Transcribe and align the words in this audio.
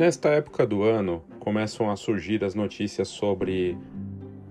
Nesta 0.00 0.30
época 0.30 0.66
do 0.66 0.82
ano, 0.82 1.22
começam 1.40 1.90
a 1.90 1.94
surgir 1.94 2.42
as 2.42 2.54
notícias 2.54 3.06
sobre 3.06 3.76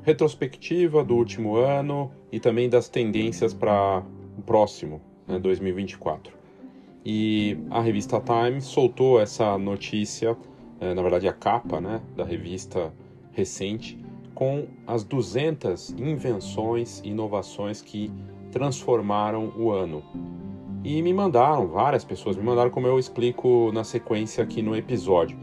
retrospectiva 0.04 1.04
do 1.04 1.16
último 1.16 1.56
ano 1.56 2.12
e 2.32 2.40
também 2.40 2.70
das 2.70 2.88
tendências 2.88 3.52
para 3.52 4.04
o 4.38 4.44
próximo, 4.44 5.02
né, 5.28 5.40
2024. 5.40 6.32
E 7.04 7.58
a 7.72 7.82
revista 7.82 8.22
Time 8.22 8.62
soltou 8.62 9.20
essa 9.20 9.58
notícia, 9.58 10.38
é, 10.80 10.94
na 10.94 11.02
verdade 11.02 11.28
a 11.28 11.34
capa 11.34 11.82
né, 11.82 12.00
da 12.16 12.24
revista 12.24 12.94
recente, 13.32 13.98
com 14.36 14.68
as 14.86 15.04
200 15.04 15.96
invenções 15.98 17.02
e 17.04 17.08
inovações 17.10 17.82
que 17.82 18.12
transformaram 18.52 19.52
o 19.58 19.72
ano. 19.72 20.04
E 20.84 21.02
me 21.02 21.14
mandaram, 21.14 21.68
várias 21.68 22.06
pessoas 22.06 22.38
me 22.38 22.44
mandaram, 22.44 22.70
como 22.70 22.88
eu 22.88 22.98
explico 22.98 23.72
na 23.74 23.84
sequência 23.84 24.44
aqui 24.44 24.62
no 24.62 24.76
episódio. 24.76 25.38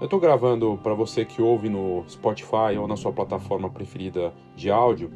Eu 0.00 0.04
estou 0.04 0.18
gravando 0.18 0.78
para 0.82 0.94
você 0.94 1.24
que 1.24 1.42
ouve 1.42 1.68
no 1.68 2.04
Spotify 2.08 2.78
ou 2.78 2.88
na 2.88 2.96
sua 2.96 3.12
plataforma 3.12 3.68
preferida 3.68 4.32
de 4.56 4.70
áudio, 4.70 5.10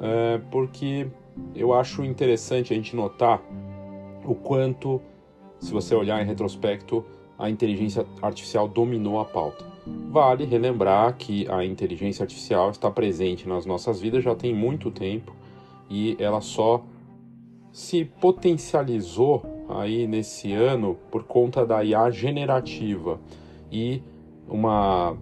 é, 0.00 0.40
porque 0.50 1.08
eu 1.54 1.74
acho 1.74 2.04
interessante 2.04 2.72
a 2.72 2.76
gente 2.76 2.96
notar 2.96 3.42
o 4.24 4.34
quanto, 4.34 5.00
se 5.58 5.72
você 5.72 5.94
olhar 5.94 6.22
em 6.22 6.26
retrospecto, 6.26 7.04
a 7.38 7.50
inteligência 7.50 8.06
artificial 8.22 8.66
dominou 8.66 9.20
a 9.20 9.24
pauta. 9.24 9.64
Vale 10.10 10.44
relembrar 10.44 11.16
que 11.16 11.46
a 11.48 11.64
inteligência 11.64 12.22
artificial 12.22 12.70
está 12.70 12.90
presente 12.90 13.48
nas 13.48 13.66
nossas 13.66 14.00
vidas 14.00 14.24
já 14.24 14.34
tem 14.34 14.54
muito 14.54 14.90
tempo 14.90 15.34
e 15.90 16.16
ela 16.18 16.40
só 16.40 16.82
se 17.78 18.04
potencializou 18.04 19.40
aí 19.68 20.04
nesse 20.08 20.52
ano 20.52 20.98
por 21.12 21.22
conta 21.22 21.64
da 21.64 21.84
IA 21.84 22.10
generativa 22.10 23.20
e 23.70 24.02
uma 24.48 25.16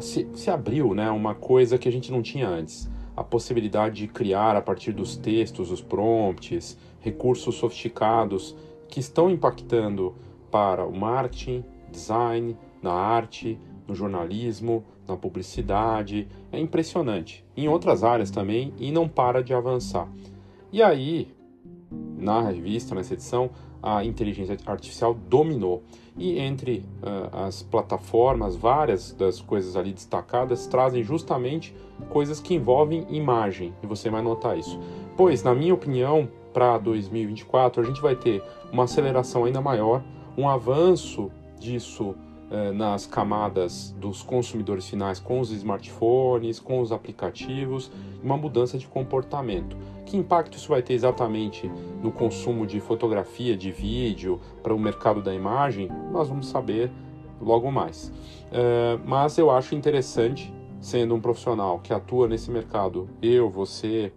se, 0.00 0.26
se, 0.32 0.48
abriu, 0.48 0.94
né, 0.94 1.10
uma 1.10 1.34
coisa 1.34 1.76
que 1.76 1.86
a 1.86 1.92
gente 1.92 2.10
não 2.10 2.22
tinha 2.22 2.48
antes, 2.48 2.88
a 3.14 3.22
possibilidade 3.22 3.96
de 3.96 4.08
criar 4.08 4.56
a 4.56 4.62
partir 4.62 4.92
dos 4.92 5.18
textos, 5.18 5.70
os 5.70 5.82
prompts, 5.82 6.78
recursos 6.98 7.56
sofisticados 7.56 8.56
que 8.88 8.98
estão 8.98 9.28
impactando 9.28 10.14
para 10.50 10.86
o 10.86 10.96
marketing, 10.96 11.62
design, 11.92 12.56
na 12.82 12.92
arte, 12.92 13.58
no 13.86 13.94
jornalismo, 13.94 14.82
na 15.06 15.14
publicidade. 15.14 16.26
É 16.50 16.58
impressionante. 16.58 17.44
Em 17.54 17.68
outras 17.68 18.02
áreas 18.02 18.30
também 18.30 18.72
e 18.78 18.90
não 18.90 19.06
para 19.06 19.42
de 19.42 19.52
avançar. 19.52 20.08
E 20.72 20.82
aí, 20.82 21.28
na 22.20 22.42
revista, 22.42 22.94
nessa 22.94 23.14
edição, 23.14 23.50
a 23.82 24.04
inteligência 24.04 24.56
artificial 24.66 25.14
dominou. 25.14 25.82
E 26.16 26.38
entre 26.38 26.84
uh, 27.02 27.46
as 27.46 27.62
plataformas, 27.62 28.56
várias 28.56 29.12
das 29.12 29.40
coisas 29.40 29.76
ali 29.76 29.92
destacadas 29.92 30.66
trazem 30.66 31.02
justamente 31.02 31.74
coisas 32.10 32.40
que 32.40 32.54
envolvem 32.54 33.06
imagem, 33.08 33.72
e 33.82 33.86
você 33.86 34.10
vai 34.10 34.22
notar 34.22 34.58
isso. 34.58 34.78
Pois, 35.16 35.42
na 35.42 35.54
minha 35.54 35.72
opinião, 35.72 36.28
para 36.52 36.78
2024 36.78 37.82
a 37.82 37.86
gente 37.86 38.00
vai 38.00 38.16
ter 38.16 38.42
uma 38.72 38.84
aceleração 38.84 39.44
ainda 39.44 39.60
maior, 39.60 40.02
um 40.36 40.48
avanço 40.48 41.30
disso 41.58 42.14
nas 42.74 43.06
camadas 43.06 43.94
dos 43.98 44.22
consumidores 44.22 44.88
finais 44.88 45.20
com 45.20 45.38
os 45.38 45.52
smartphones, 45.52 46.58
com 46.58 46.80
os 46.80 46.90
aplicativos, 46.90 47.90
uma 48.22 48.36
mudança 48.36 48.76
de 48.76 48.88
comportamento. 48.88 49.76
Que 50.04 50.16
impacto 50.16 50.58
isso 50.58 50.68
vai 50.68 50.82
ter 50.82 50.94
exatamente 50.94 51.70
no 52.02 52.10
consumo 52.10 52.66
de 52.66 52.80
fotografia, 52.80 53.56
de 53.56 53.70
vídeo, 53.70 54.40
para 54.62 54.74
o 54.74 54.78
mercado 54.78 55.22
da 55.22 55.32
imagem? 55.32 55.88
Nós 56.10 56.28
vamos 56.28 56.48
saber 56.48 56.90
logo 57.40 57.70
mais. 57.70 58.12
Eh, 58.52 58.98
mas 59.04 59.38
eu 59.38 59.50
acho 59.50 59.74
interessante, 59.74 60.52
sendo 60.80 61.14
um 61.14 61.20
profissional 61.20 61.78
que 61.78 61.92
atua 61.92 62.26
nesse 62.26 62.50
mercado, 62.50 63.08
eu, 63.22 63.48
você, 63.48 64.12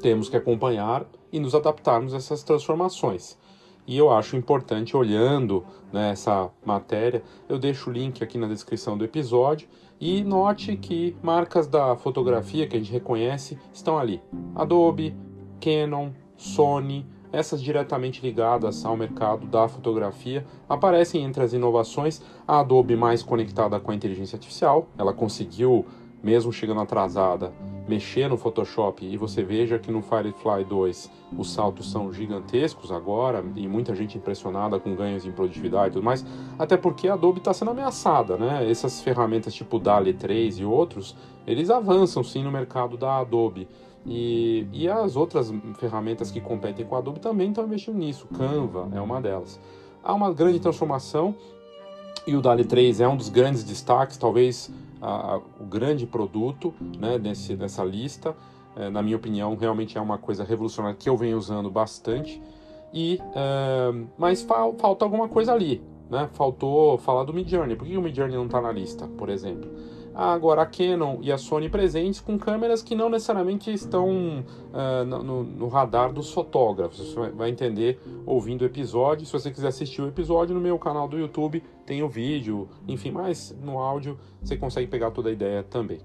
temos 0.00 0.28
que 0.28 0.36
acompanhar 0.36 1.06
e 1.32 1.40
nos 1.40 1.54
adaptarmos 1.54 2.14
a 2.14 2.18
essas 2.18 2.42
transformações. 2.42 3.38
E 3.86 3.96
eu 3.96 4.10
acho 4.10 4.36
importante, 4.36 4.96
olhando 4.96 5.64
né, 5.92 6.10
essa 6.10 6.50
matéria, 6.64 7.22
eu 7.48 7.58
deixo 7.58 7.88
o 7.88 7.92
link 7.92 8.22
aqui 8.22 8.36
na 8.36 8.48
descrição 8.48 8.98
do 8.98 9.04
episódio 9.04 9.68
e 10.00 10.22
note 10.24 10.76
que 10.76 11.16
marcas 11.22 11.66
da 11.66 11.96
fotografia 11.96 12.66
que 12.66 12.76
a 12.76 12.78
gente 12.78 12.92
reconhece 12.92 13.58
estão 13.72 13.96
ali: 13.96 14.20
Adobe, 14.54 15.16
Canon, 15.60 16.10
Sony, 16.36 17.06
essas 17.32 17.62
diretamente 17.62 18.22
ligadas 18.22 18.84
ao 18.84 18.96
mercado 18.96 19.46
da 19.46 19.68
fotografia 19.68 20.44
aparecem 20.68 21.22
entre 21.22 21.42
as 21.42 21.52
inovações. 21.52 22.22
A 22.46 22.60
Adobe 22.60 22.96
mais 22.96 23.22
conectada 23.22 23.78
com 23.78 23.90
a 23.90 23.94
inteligência 23.94 24.36
artificial, 24.36 24.88
ela 24.98 25.12
conseguiu, 25.12 25.86
mesmo 26.22 26.52
chegando 26.52 26.80
atrasada, 26.80 27.52
mexer 27.88 28.28
no 28.28 28.36
Photoshop 28.36 29.04
e 29.04 29.16
você 29.16 29.42
veja 29.42 29.78
que 29.78 29.90
no 29.90 30.02
Firefly 30.02 30.64
2 30.64 31.10
os 31.38 31.50
saltos 31.50 31.90
são 31.90 32.12
gigantescos 32.12 32.90
agora 32.90 33.44
e 33.54 33.68
muita 33.68 33.94
gente 33.94 34.18
impressionada 34.18 34.78
com 34.78 34.94
ganhos 34.94 35.24
em 35.24 35.32
produtividade 35.32 35.88
e 35.88 35.92
tudo 35.92 36.04
mais, 36.04 36.24
até 36.58 36.76
porque 36.76 37.08
a 37.08 37.14
Adobe 37.14 37.38
está 37.38 37.52
sendo 37.52 37.70
ameaçada, 37.70 38.36
né? 38.36 38.68
Essas 38.68 39.00
ferramentas 39.00 39.54
tipo 39.54 39.78
DALI 39.78 40.14
3 40.14 40.58
e 40.58 40.64
outros, 40.64 41.16
eles 41.46 41.70
avançam 41.70 42.22
sim 42.24 42.42
no 42.42 42.50
mercado 42.50 42.96
da 42.96 43.18
Adobe. 43.18 43.68
E, 44.04 44.66
e 44.72 44.88
as 44.88 45.16
outras 45.16 45.52
ferramentas 45.78 46.30
que 46.30 46.40
competem 46.40 46.86
com 46.86 46.94
a 46.94 46.98
Adobe 46.98 47.18
também 47.18 47.48
estão 47.48 47.64
investindo 47.64 47.98
nisso. 47.98 48.26
Canva 48.36 48.88
é 48.94 49.00
uma 49.00 49.20
delas. 49.20 49.60
Há 50.02 50.14
uma 50.14 50.32
grande 50.32 50.60
transformação 50.60 51.34
e 52.26 52.34
o 52.34 52.40
DALI 52.40 52.64
3 52.64 53.00
é 53.00 53.08
um 53.08 53.16
dos 53.16 53.28
grandes 53.28 53.62
destaques, 53.64 54.16
talvez 54.16 54.70
a, 55.00 55.40
o 55.60 55.64
grande 55.64 56.06
produto 56.06 56.74
né, 56.98 57.18
nesse, 57.18 57.56
nessa 57.56 57.84
lista. 57.84 58.34
É, 58.76 58.90
na 58.90 59.02
minha 59.02 59.16
opinião, 59.16 59.56
realmente 59.56 59.96
é 59.96 60.00
uma 60.00 60.18
coisa 60.18 60.44
revolucionária 60.44 60.96
que 60.98 61.08
eu 61.08 61.16
venho 61.16 61.38
usando 61.38 61.70
bastante. 61.70 62.42
E, 62.92 63.20
é, 63.34 64.06
mas 64.18 64.42
fal, 64.42 64.74
falta 64.74 65.04
alguma 65.04 65.28
coisa 65.28 65.52
ali. 65.52 65.82
Né? 66.10 66.28
Faltou 66.32 66.98
falar 66.98 67.24
do 67.24 67.32
Midjourney. 67.32 67.76
Por 67.76 67.86
que 67.86 67.96
o 67.96 68.02
Midjourney 68.02 68.36
não 68.36 68.46
está 68.46 68.60
na 68.60 68.70
lista, 68.70 69.08
por 69.18 69.28
exemplo? 69.28 69.70
Agora, 70.18 70.62
a 70.62 70.66
Canon 70.66 71.18
e 71.20 71.30
a 71.30 71.36
Sony 71.36 71.68
presentes 71.68 72.22
com 72.22 72.38
câmeras 72.38 72.82
que 72.82 72.94
não 72.94 73.10
necessariamente 73.10 73.70
estão 73.70 74.42
uh, 74.72 75.04
no, 75.04 75.44
no, 75.44 75.68
radar 75.68 76.10
dos 76.10 76.32
fotógrafos. 76.32 77.12
Você 77.12 77.30
vai 77.32 77.50
entender 77.50 78.00
ouvindo 78.24 78.62
o 78.62 78.64
episódio. 78.64 79.26
Se 79.26 79.32
você 79.34 79.50
quiser 79.50 79.68
assistir 79.68 80.00
o 80.00 80.08
episódio, 80.08 80.54
no 80.54 80.60
meu 80.60 80.78
canal 80.78 81.06
do 81.06 81.18
YouTube 81.18 81.62
tem 81.84 82.02
o 82.02 82.08
vídeo, 82.08 82.66
enfim, 82.88 83.10
mas 83.10 83.54
no 83.62 83.78
áudio 83.78 84.18
você 84.42 84.56
consegue 84.56 84.86
pegar 84.86 85.10
toda 85.10 85.28
a 85.28 85.32
ideia 85.32 85.62
também. 85.62 86.00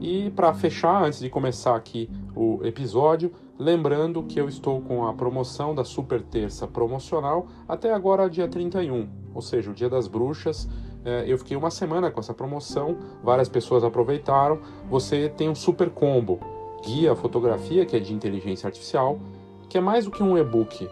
E 0.00 0.30
para 0.30 0.54
fechar, 0.54 1.04
antes 1.04 1.18
de 1.18 1.28
começar 1.28 1.74
aqui 1.74 2.08
o 2.36 2.60
episódio, 2.62 3.32
lembrando 3.58 4.22
que 4.22 4.40
eu 4.40 4.48
estou 4.48 4.80
com 4.80 5.04
a 5.04 5.12
promoção 5.12 5.74
da 5.74 5.82
Super 5.82 6.22
Terça 6.22 6.68
promocional 6.68 7.48
até 7.66 7.92
agora, 7.92 8.30
dia 8.30 8.46
31, 8.46 9.08
ou 9.34 9.42
seja, 9.42 9.70
o 9.70 9.74
Dia 9.74 9.88
das 9.88 10.06
Bruxas. 10.06 10.68
É, 11.08 11.24
eu 11.26 11.38
fiquei 11.38 11.56
uma 11.56 11.70
semana 11.70 12.10
com 12.10 12.20
essa 12.20 12.34
promoção, 12.34 12.98
várias 13.24 13.48
pessoas 13.48 13.82
aproveitaram. 13.82 14.58
Você 14.90 15.30
tem 15.30 15.48
um 15.48 15.54
super 15.54 15.88
combo: 15.88 16.38
guia 16.84 17.16
fotografia, 17.16 17.86
que 17.86 17.96
é 17.96 17.98
de 17.98 18.12
inteligência 18.12 18.66
artificial, 18.66 19.18
que 19.70 19.78
é 19.78 19.80
mais 19.80 20.04
do 20.04 20.10
que 20.10 20.22
um 20.22 20.36
e-book, 20.36 20.86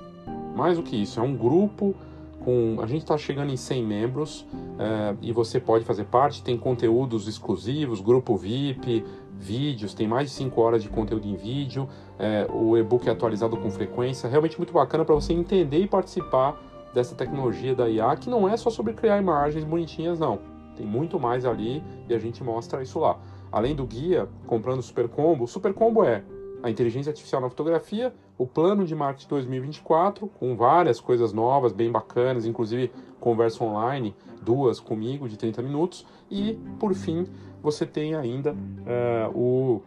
mais 0.56 0.78
do 0.78 0.82
que 0.82 0.97
isso, 0.97 1.21
é 1.21 1.22
um 1.22 1.37
grupo. 1.37 1.94
Com, 2.43 2.78
a 2.81 2.87
gente 2.87 3.03
está 3.03 3.19
chegando 3.19 3.53
em 3.53 3.56
100 3.56 3.84
membros 3.84 4.47
é, 4.78 5.16
e 5.21 5.32
você 5.32 5.59
pode 5.59 5.84
fazer 5.84 6.05
parte. 6.05 6.44
Tem 6.44 6.56
conteúdos 6.56 7.26
exclusivos, 7.26 8.00
grupo 8.00 8.37
VIP, 8.37 9.05
vídeos, 9.37 9.93
tem 9.93 10.06
mais 10.06 10.31
de 10.31 10.37
5 10.37 10.60
horas 10.60 10.82
de 10.82 10.88
conteúdo 10.88 11.26
em 11.26 11.34
vídeo. 11.34 11.88
É, 12.19 12.47
o 12.50 12.76
e-book 12.76 13.06
é 13.09 13.10
atualizado 13.10 13.56
com 13.56 13.69
frequência. 13.69 14.31
Realmente 14.31 14.56
muito 14.56 14.72
bacana 14.72 15.05
para 15.05 15.15
você 15.15 15.32
entender 15.32 15.81
e 15.81 15.87
participar 15.88 16.56
dessa 16.96 17.14
tecnologia 17.14 17.75
da 17.75 17.90
IA, 17.90 18.16
que 18.16 18.31
não 18.31 18.48
é 18.48 18.56
só 18.56 18.70
sobre 18.70 18.94
criar 18.94 19.19
imagens 19.19 19.64
bonitinhas, 19.64 20.19
não. 20.19 20.38
Tem 20.75 20.87
muito 20.87 21.20
mais 21.20 21.44
ali 21.44 21.84
e 22.08 22.14
a 22.14 22.19
gente 22.19 22.43
mostra 22.43 22.82
isso 22.82 22.98
lá. 22.98 23.19
Além 23.52 23.76
do 23.76 23.84
guia, 23.87 24.26
comprando 24.46 24.78
o 24.78 24.82
Super 24.82 25.06
Combo, 25.06 25.44
o 25.44 25.46
Super 25.46 25.75
Combo 25.75 26.02
é 26.02 26.25
a 26.62 26.70
inteligência 26.70 27.10
artificial 27.10 27.43
na 27.43 27.50
fotografia, 27.50 28.14
o 28.38 28.46
plano 28.46 28.82
de 28.87 28.94
marketing 28.94 29.28
2024, 29.28 30.26
com 30.26 30.56
várias 30.56 30.98
coisas 30.98 31.34
novas, 31.34 31.70
bem 31.70 31.93
bacanas, 31.93 32.46
inclusive 32.46 32.90
conversa 33.20 33.62
online, 33.62 34.14
duas 34.40 34.81
comigo 34.81 35.28
de 35.28 35.37
30 35.37 35.60
minutos, 35.60 36.06
e 36.31 36.58
por 36.81 36.94
fim 36.94 37.26
você 37.62 37.84
tem 37.84 38.14
ainda 38.14 38.52
uh, 38.54 39.38
o, 39.38 39.82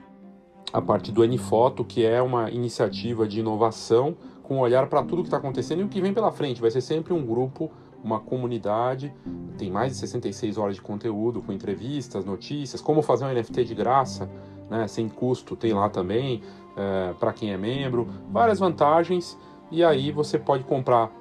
a 0.71 0.79
parte 0.79 1.12
do 1.12 1.23
N-Foto, 1.23 1.83
que 1.83 2.05
é 2.05 2.21
uma 2.21 2.51
iniciativa 2.51 3.27
de 3.27 3.39
inovação 3.39 4.15
com 4.50 4.56
um 4.56 4.60
olhar 4.62 4.88
para 4.88 5.04
tudo 5.04 5.22
que 5.22 5.28
está 5.28 5.38
acontecendo 5.38 5.81
e 5.81 5.84
o 5.84 5.88
que 5.88 6.01
vem 6.01 6.12
pela 6.12 6.31
frente. 6.31 6.60
Vai 6.60 6.72
ser 6.72 6.81
sempre 6.81 7.13
um 7.13 7.24
grupo, 7.24 7.69
uma 8.04 8.19
comunidade. 8.19 9.13
Tem 9.60 9.69
mais 9.69 9.92
de 9.92 10.00
66 10.00 10.57
horas 10.57 10.74
de 10.74 10.81
conteúdo 10.81 11.40
com 11.40 11.54
entrevistas, 11.54 12.25
notícias, 12.25 12.81
como 12.81 13.04
fazer 13.04 13.25
um 13.25 13.31
NFT 13.31 13.63
de 13.63 13.75
graça, 13.75 14.28
né, 14.68 14.88
sem 14.88 15.07
custo, 15.07 15.56
tem 15.56 15.72
lá 15.72 15.88
também, 15.88 16.42
é, 16.75 17.13
para 17.13 17.31
quem 17.31 17.54
é 17.54 17.57
membro, 17.57 18.10
várias 18.31 18.57
vantagens. 18.57 19.38
E 19.69 19.84
aí 19.84 20.12
você 20.12 20.40
pode 20.40 20.63
comprar 20.63 21.12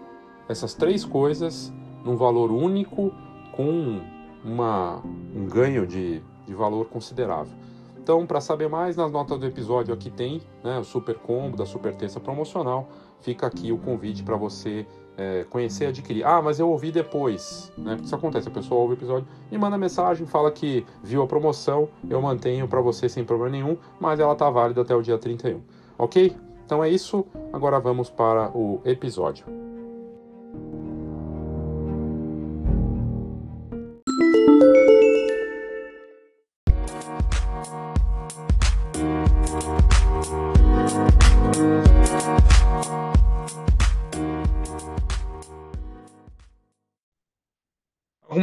essas 0.48 0.72
três 0.72 1.04
coisas 1.04 1.70
num 2.02 2.16
valor 2.16 2.50
único, 2.50 3.12
com 3.52 4.00
uma, 4.42 5.02
um 5.36 5.46
ganho 5.46 5.86
de, 5.86 6.22
de 6.46 6.54
valor 6.54 6.86
considerável. 6.86 7.52
Então, 8.08 8.24
para 8.24 8.40
saber 8.40 8.70
mais, 8.70 8.96
nas 8.96 9.12
notas 9.12 9.38
do 9.38 9.44
episódio 9.44 9.92
aqui 9.92 10.08
tem 10.08 10.40
né, 10.64 10.78
o 10.78 10.82
Super 10.84 11.18
Combo 11.18 11.58
da 11.58 11.66
Super 11.66 11.94
Terça 11.94 12.18
Promocional. 12.18 12.88
Fica 13.20 13.46
aqui 13.46 13.72
o 13.72 13.78
convite 13.78 14.22
para 14.22 14.36
você 14.36 14.86
é, 15.18 15.44
conhecer 15.50 15.84
e 15.84 15.86
adquirir. 15.88 16.24
Ah, 16.24 16.40
mas 16.40 16.60
eu 16.60 16.70
ouvi 16.70 16.92
depois. 16.92 17.72
Né? 17.76 17.98
Isso 18.02 18.14
acontece, 18.14 18.48
a 18.48 18.50
pessoa 18.50 18.80
ouve 18.80 18.94
o 18.94 18.96
episódio 18.96 19.26
e 19.50 19.58
manda 19.58 19.76
mensagem, 19.76 20.26
fala 20.26 20.50
que 20.50 20.86
viu 21.02 21.22
a 21.22 21.26
promoção, 21.26 21.88
eu 22.08 22.22
mantenho 22.22 22.68
para 22.68 22.80
você 22.80 23.08
sem 23.08 23.24
problema 23.24 23.50
nenhum, 23.50 23.76
mas 24.00 24.20
ela 24.20 24.32
está 24.32 24.48
válida 24.48 24.82
até 24.82 24.94
o 24.94 25.02
dia 25.02 25.18
31. 25.18 25.60
Ok? 25.98 26.34
Então 26.64 26.84
é 26.84 26.88
isso, 26.88 27.26
agora 27.52 27.80
vamos 27.80 28.08
para 28.08 28.50
o 28.56 28.80
episódio. 28.84 29.57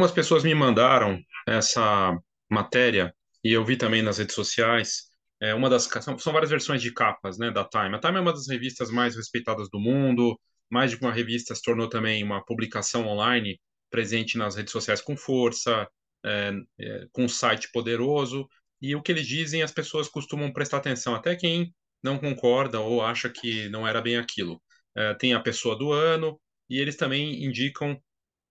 Algumas 0.06 0.24
pessoas 0.24 0.44
me 0.44 0.54
mandaram 0.54 1.20
essa 1.48 2.16
matéria 2.48 3.12
e 3.42 3.52
eu 3.52 3.64
vi 3.64 3.76
também 3.76 4.02
nas 4.02 4.18
redes 4.18 4.36
sociais 4.36 5.10
é 5.40 5.52
uma 5.52 5.68
das 5.68 5.82
são, 5.82 6.16
são, 6.16 6.32
várias 6.32 6.48
versões 6.48 6.80
de 6.80 6.92
capas, 6.92 7.36
né, 7.38 7.50
da 7.50 7.64
Time. 7.64 7.96
A 7.96 7.98
Time 7.98 8.18
é 8.18 8.20
uma 8.20 8.32
das 8.32 8.46
revistas 8.48 8.88
mais 8.88 9.16
respeitadas 9.16 9.68
do 9.68 9.80
mundo. 9.80 10.38
Mais 10.70 10.92
de 10.92 10.96
uma 10.98 11.12
revista 11.12 11.56
se 11.56 11.62
tornou 11.62 11.88
também 11.88 12.22
uma 12.22 12.40
publicação 12.44 13.04
online 13.08 13.60
presente 13.90 14.38
nas 14.38 14.54
redes 14.54 14.70
sociais 14.70 15.00
com 15.00 15.16
força, 15.16 15.88
é, 16.24 16.52
é, 16.78 17.06
com 17.10 17.24
um 17.24 17.28
site 17.28 17.68
poderoso. 17.72 18.46
E 18.80 18.94
o 18.94 19.02
que 19.02 19.10
eles 19.10 19.26
dizem, 19.26 19.64
as 19.64 19.72
pessoas 19.72 20.06
costumam 20.08 20.52
prestar 20.52 20.76
atenção, 20.76 21.16
até 21.16 21.34
quem 21.34 21.74
não 22.00 22.16
concorda 22.16 22.78
ou 22.78 23.02
acha 23.02 23.28
que 23.28 23.68
não 23.70 23.88
era 23.88 24.00
bem 24.00 24.18
aquilo. 24.18 24.62
É, 24.96 25.14
tem 25.14 25.34
a 25.34 25.40
pessoa 25.40 25.76
do 25.76 25.90
ano 25.90 26.40
e 26.70 26.78
eles 26.78 26.96
também 26.96 27.44
indicam 27.44 28.00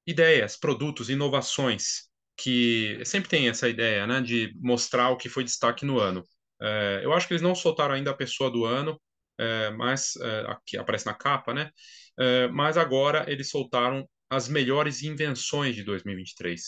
ideias, 0.06 0.57
produtos, 0.57 1.10
inovações 1.10 2.10
que 2.38 3.00
sempre 3.06 3.30
tem 3.30 3.48
essa 3.48 3.68
ideia, 3.69 4.06
né, 4.06 4.22
de 4.22 4.54
mostrar 4.62 5.10
o 5.10 5.18
que 5.18 5.30
foi 5.30 5.44
destaque 5.44 5.86
no 5.86 6.00
ano. 6.00 6.24
É, 6.62 7.02
eu 7.04 7.13
acho 7.13 7.28
que 7.28 7.34
eles 7.34 7.42
não 7.42 7.56
soltaram 7.56 7.94
ainda 7.96 8.12
a 8.12 8.16
pessoa 8.16 8.52
do 8.52 8.66
ano, 8.66 9.00
é, 9.38 9.69
mas 9.72 10.16
é, 10.18 10.46
aqui 10.48 10.78
aparece 10.78 11.06
na 11.06 11.13
capa, 11.13 11.54
né? 11.54 11.69
É, 12.18 12.48
mas 12.50 12.78
agora 12.78 13.25
eles 13.28 13.50
soltaram 13.50 14.07
as 14.30 14.48
melhores 14.48 15.04
invenções 15.04 15.75
de 15.75 15.84
2023. 15.84 16.62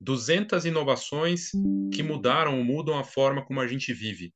200 0.00 0.64
inovações 0.64 1.50
que 1.92 2.02
mudaram 2.02 2.58
ou 2.58 2.64
mudam 2.64 2.98
a 2.98 3.04
forma 3.04 3.44
como 3.44 3.60
a 3.60 3.66
gente 3.66 3.92
vive. 3.92 4.32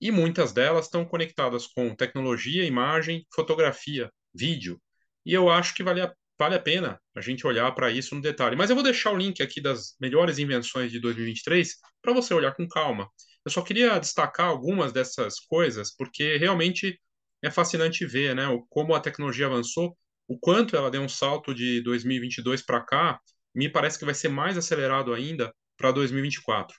E 0.00 0.10
muitas 0.10 0.52
delas 0.52 0.86
estão 0.86 1.04
conectadas 1.04 1.66
com 1.66 1.94
tecnologia, 1.94 2.64
imagem, 2.64 3.26
fotografia, 3.34 4.10
vídeo. 4.34 4.80
E 5.26 5.34
eu 5.34 5.50
acho 5.50 5.74
que 5.74 5.82
vale 5.82 6.00
a, 6.00 6.12
vale 6.40 6.54
a 6.54 6.58
pena 6.58 6.98
a 7.14 7.20
gente 7.20 7.46
olhar 7.46 7.70
para 7.72 7.90
isso 7.90 8.14
no 8.14 8.22
detalhe. 8.22 8.56
Mas 8.56 8.70
eu 8.70 8.74
vou 8.74 8.82
deixar 8.82 9.12
o 9.12 9.16
link 9.16 9.42
aqui 9.42 9.60
das 9.60 9.94
melhores 10.00 10.38
invenções 10.38 10.90
de 10.90 10.98
2023 10.98 11.76
para 12.00 12.14
você 12.14 12.32
olhar 12.32 12.54
com 12.54 12.66
calma. 12.66 13.06
Eu 13.44 13.50
só 13.50 13.60
queria 13.60 13.98
destacar 13.98 14.46
algumas 14.46 14.90
dessas 14.90 15.38
coisas, 15.38 15.94
porque 15.94 16.38
realmente 16.38 16.98
é 17.42 17.50
fascinante 17.50 18.06
ver 18.06 18.34
né, 18.34 18.46
como 18.70 18.94
a 18.94 19.00
tecnologia 19.00 19.46
avançou, 19.46 19.94
o 20.26 20.38
quanto 20.38 20.74
ela 20.74 20.90
deu 20.90 21.02
um 21.02 21.08
salto 21.10 21.54
de 21.54 21.82
2022 21.82 22.62
para 22.62 22.80
cá, 22.80 23.20
me 23.54 23.68
parece 23.68 23.98
que 23.98 24.06
vai 24.06 24.14
ser 24.14 24.30
mais 24.30 24.56
acelerado 24.56 25.12
ainda 25.12 25.54
para 25.76 25.92
2024. 25.92 26.74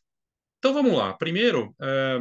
Então 0.57 0.73
vamos 0.73 0.93
lá. 0.93 1.13
Primeiro, 1.13 1.75
é, 1.79 2.19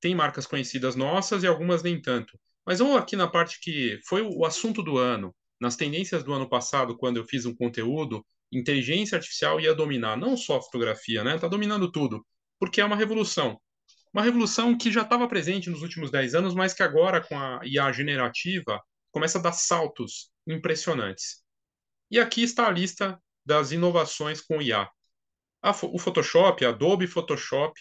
tem 0.00 0.12
marcas 0.12 0.44
conhecidas 0.44 0.96
nossas 0.96 1.44
e 1.44 1.46
algumas 1.46 1.84
nem 1.84 2.02
tanto. 2.02 2.36
Mas 2.66 2.80
vamos 2.80 2.96
aqui 2.96 3.14
na 3.14 3.28
parte 3.28 3.60
que 3.60 4.00
foi 4.08 4.22
o 4.22 4.44
assunto 4.44 4.82
do 4.82 4.98
ano. 4.98 5.32
Nas 5.60 5.76
tendências 5.76 6.24
do 6.24 6.32
ano 6.32 6.48
passado, 6.48 6.96
quando 6.96 7.18
eu 7.18 7.24
fiz 7.24 7.44
um 7.44 7.54
conteúdo, 7.54 8.26
inteligência 8.50 9.16
artificial 9.16 9.60
ia 9.60 9.74
dominar 9.74 10.16
não 10.16 10.36
só 10.36 10.56
a 10.58 10.62
fotografia, 10.62 11.22
né? 11.22 11.36
Está 11.36 11.46
dominando 11.46 11.90
tudo, 11.92 12.26
porque 12.58 12.80
é 12.80 12.84
uma 12.84 12.96
revolução. 12.96 13.60
Uma 14.12 14.22
revolução 14.22 14.76
que 14.76 14.90
já 14.90 15.02
estava 15.02 15.28
presente 15.28 15.70
nos 15.70 15.82
últimos 15.82 16.10
10 16.10 16.34
anos, 16.34 16.54
mas 16.54 16.74
que 16.74 16.82
agora, 16.82 17.20
com 17.20 17.38
a 17.38 17.60
IA 17.64 17.92
generativa, 17.92 18.82
começa 19.12 19.38
a 19.38 19.42
dar 19.42 19.52
saltos 19.52 20.30
impressionantes. 20.46 21.44
E 22.10 22.18
aqui 22.18 22.42
está 22.42 22.66
a 22.66 22.70
lista 22.70 23.20
das 23.44 23.70
inovações 23.70 24.40
com 24.40 24.60
IA. 24.60 24.88
A, 25.62 25.70
o 25.70 25.98
Photoshop, 25.98 26.64
Adobe 26.64 27.06
Photoshop, 27.06 27.78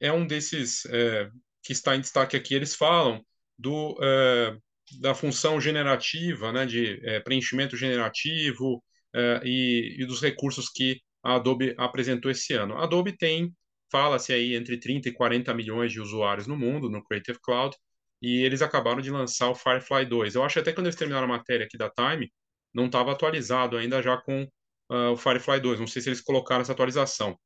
é 0.00 0.12
um 0.12 0.26
desses 0.26 0.86
é, 0.86 1.30
que 1.62 1.72
está 1.72 1.94
em 1.94 2.00
destaque 2.00 2.36
aqui. 2.36 2.54
Eles 2.54 2.74
falam 2.74 3.24
do, 3.58 3.98
é, 4.02 4.56
da 5.00 5.14
função 5.14 5.60
generativa, 5.60 6.52
né, 6.52 6.66
de 6.66 7.00
é, 7.04 7.20
preenchimento 7.20 7.76
generativo 7.76 8.82
é, 9.14 9.40
e, 9.44 9.96
e, 10.00 10.06
dos 10.06 10.20
recursos 10.20 10.68
que 10.68 11.00
a 11.22 11.36
Adobe 11.36 11.74
apresentou 11.78 12.30
esse 12.30 12.52
ano. 12.54 12.76
A 12.76 12.84
Adobe 12.84 13.16
tem 13.16 13.54
Fala-se 13.92 14.32
aí 14.32 14.54
entre 14.56 14.78
30 14.78 15.10
e 15.10 15.12
40 15.12 15.52
milhões 15.52 15.92
de 15.92 16.00
usuários 16.00 16.46
no 16.46 16.56
mundo, 16.56 16.88
no 16.88 17.04
Creative 17.04 17.38
Cloud, 17.42 17.76
e 18.22 18.42
eles 18.42 18.62
acabaram 18.62 19.02
de 19.02 19.10
lançar 19.10 19.50
o 19.50 19.54
Firefly 19.54 20.06
2. 20.06 20.34
Eu 20.34 20.42
acho 20.44 20.58
até 20.58 20.70
que 20.70 20.76
quando 20.76 20.86
eles 20.86 20.96
terminaram 20.96 21.26
a 21.26 21.28
matéria 21.28 21.66
aqui 21.66 21.76
da 21.76 21.90
Time, 21.90 22.32
não 22.72 22.86
estava 22.86 23.12
atualizado 23.12 23.76
ainda 23.76 24.00
já 24.02 24.16
com 24.16 24.44
uh, 24.90 25.10
o 25.12 25.16
Firefly 25.18 25.60
2. 25.60 25.78
Não 25.80 25.86
sei 25.86 26.00
se 26.00 26.08
eles 26.08 26.22
colocaram 26.22 26.62
essa 26.62 26.72
atualização. 26.72 27.38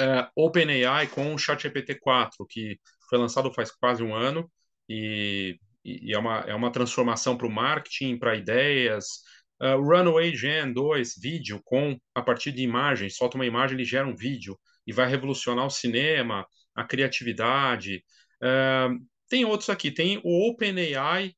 Uh, 0.00 0.26
OpenAI 0.34 1.06
com 1.08 1.34
o 1.34 1.38
ChatGPT 1.38 1.96
4, 2.00 2.46
que 2.48 2.80
foi 3.10 3.18
lançado 3.18 3.52
faz 3.52 3.70
quase 3.70 4.02
um 4.02 4.14
ano, 4.14 4.50
e, 4.88 5.58
e 5.84 6.14
é, 6.14 6.18
uma, 6.18 6.40
é 6.40 6.54
uma 6.54 6.72
transformação 6.72 7.36
para 7.36 7.46
o 7.46 7.50
marketing, 7.50 8.18
para 8.18 8.36
ideias. 8.36 9.22
Uh, 9.60 9.80
Runway 9.80 10.34
Gen 10.36 10.72
2, 10.72 11.14
vídeo 11.20 11.60
com, 11.64 11.98
a 12.14 12.22
partir 12.22 12.52
de 12.52 12.62
imagens, 12.62 13.16
solta 13.16 13.36
uma 13.36 13.46
imagem, 13.46 13.76
ele 13.76 13.84
gera 13.84 14.06
um 14.06 14.14
vídeo 14.14 14.58
e 14.86 14.92
vai 14.92 15.08
revolucionar 15.08 15.66
o 15.66 15.70
cinema, 15.70 16.46
a 16.74 16.84
criatividade. 16.84 18.04
Uh, 18.42 19.04
tem 19.28 19.44
outros 19.44 19.68
aqui, 19.68 19.90
tem 19.90 20.20
o 20.24 20.48
OpenAI, 20.48 21.34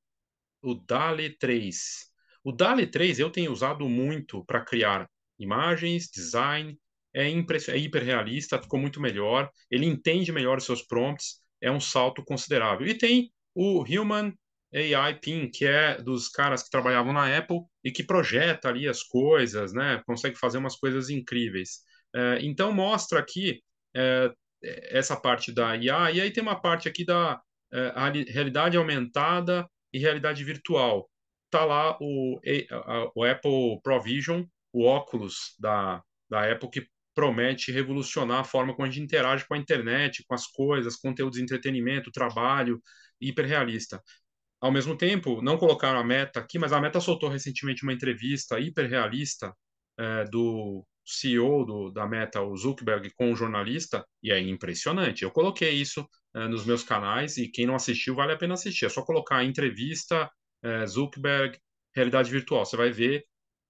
o 0.62 0.74
DALI 0.74 1.36
3. 1.38 2.10
O 2.44 2.52
DALI 2.52 2.86
3 2.86 3.18
eu 3.18 3.30
tenho 3.30 3.52
usado 3.52 3.88
muito 3.88 4.44
para 4.44 4.60
criar 4.60 5.08
imagens, 5.38 6.10
design, 6.10 6.78
é, 7.14 7.28
é 7.28 7.76
hiperrealista, 7.78 8.60
ficou 8.62 8.78
muito 8.78 9.00
melhor, 9.00 9.50
ele 9.70 9.86
entende 9.86 10.30
melhor 10.30 10.58
os 10.58 10.64
seus 10.64 10.82
prompts, 10.82 11.40
é 11.60 11.70
um 11.70 11.80
salto 11.80 12.24
considerável. 12.24 12.86
E 12.86 12.94
tem 12.94 13.32
o 13.54 13.82
Human 13.82 14.32
AI 14.72 15.14
PIN, 15.18 15.50
que 15.50 15.66
é 15.66 16.00
dos 16.00 16.28
caras 16.28 16.62
que 16.62 16.70
trabalhavam 16.70 17.12
na 17.12 17.36
Apple 17.36 17.60
e 17.84 17.90
que 17.90 18.04
projeta 18.04 18.68
ali 18.68 18.88
as 18.88 19.02
coisas, 19.02 19.72
né? 19.72 20.02
Consegue 20.06 20.36
fazer 20.38 20.58
umas 20.58 20.76
coisas 20.76 21.10
incríveis. 21.10 21.80
É, 22.14 22.38
então, 22.42 22.72
mostra 22.72 23.18
aqui 23.18 23.62
é, 23.94 24.32
essa 24.62 25.16
parte 25.16 25.52
da 25.52 25.76
IA, 25.76 26.10
e 26.12 26.20
aí 26.20 26.30
tem 26.30 26.42
uma 26.42 26.60
parte 26.60 26.88
aqui 26.88 27.04
da 27.04 27.40
é, 27.72 27.92
realidade 28.28 28.76
aumentada 28.76 29.68
e 29.92 29.98
realidade 29.98 30.44
virtual. 30.44 31.10
Está 31.46 31.64
lá 31.64 31.96
o, 32.00 32.40
o 33.16 33.24
Apple 33.24 33.80
Provision, 33.82 34.44
o 34.72 34.84
óculos 34.84 35.54
da, 35.58 36.00
da 36.28 36.50
Apple, 36.52 36.70
que 36.70 36.86
promete 37.12 37.72
revolucionar 37.72 38.40
a 38.40 38.44
forma 38.44 38.72
como 38.74 38.86
a 38.86 38.90
gente 38.90 39.02
interage 39.02 39.44
com 39.46 39.54
a 39.54 39.58
internet, 39.58 40.24
com 40.28 40.34
as 40.34 40.46
coisas, 40.46 40.96
conteúdos 40.96 41.38
de 41.38 41.42
entretenimento, 41.42 42.12
trabalho, 42.12 42.80
hiperrealista. 43.20 44.02
Ao 44.60 44.70
mesmo 44.70 44.96
tempo, 44.96 45.40
não 45.42 45.56
colocaram 45.58 45.98
a 45.98 46.04
Meta 46.04 46.40
aqui, 46.40 46.58
mas 46.58 46.72
a 46.72 46.80
Meta 46.80 47.00
soltou 47.00 47.28
recentemente 47.28 47.82
uma 47.82 47.92
entrevista 47.92 48.60
hiperrealista 48.60 49.54
é, 49.98 50.24
do 50.24 50.84
CEO 51.04 51.64
do, 51.64 51.90
da 51.90 52.06
Meta, 52.06 52.40
o 52.40 52.56
Zuckerberg, 52.56 53.10
com 53.14 53.32
um 53.32 53.36
jornalista, 53.36 54.06
e 54.22 54.30
é 54.30 54.38
impressionante. 54.40 55.22
Eu 55.22 55.30
coloquei 55.30 55.72
isso 55.72 56.06
uh, 56.34 56.48
nos 56.48 56.64
meus 56.64 56.82
canais 56.82 57.36
e 57.36 57.48
quem 57.48 57.66
não 57.66 57.74
assistiu 57.74 58.14
vale 58.14 58.32
a 58.32 58.36
pena 58.36 58.54
assistir. 58.54 58.86
É 58.86 58.88
só 58.88 59.02
colocar 59.02 59.44
entrevista 59.44 60.30
uh, 60.64 60.86
Zuckerberg, 60.86 61.58
realidade 61.94 62.30
virtual. 62.30 62.64
Você 62.64 62.76
vai 62.76 62.90
ver 62.90 63.24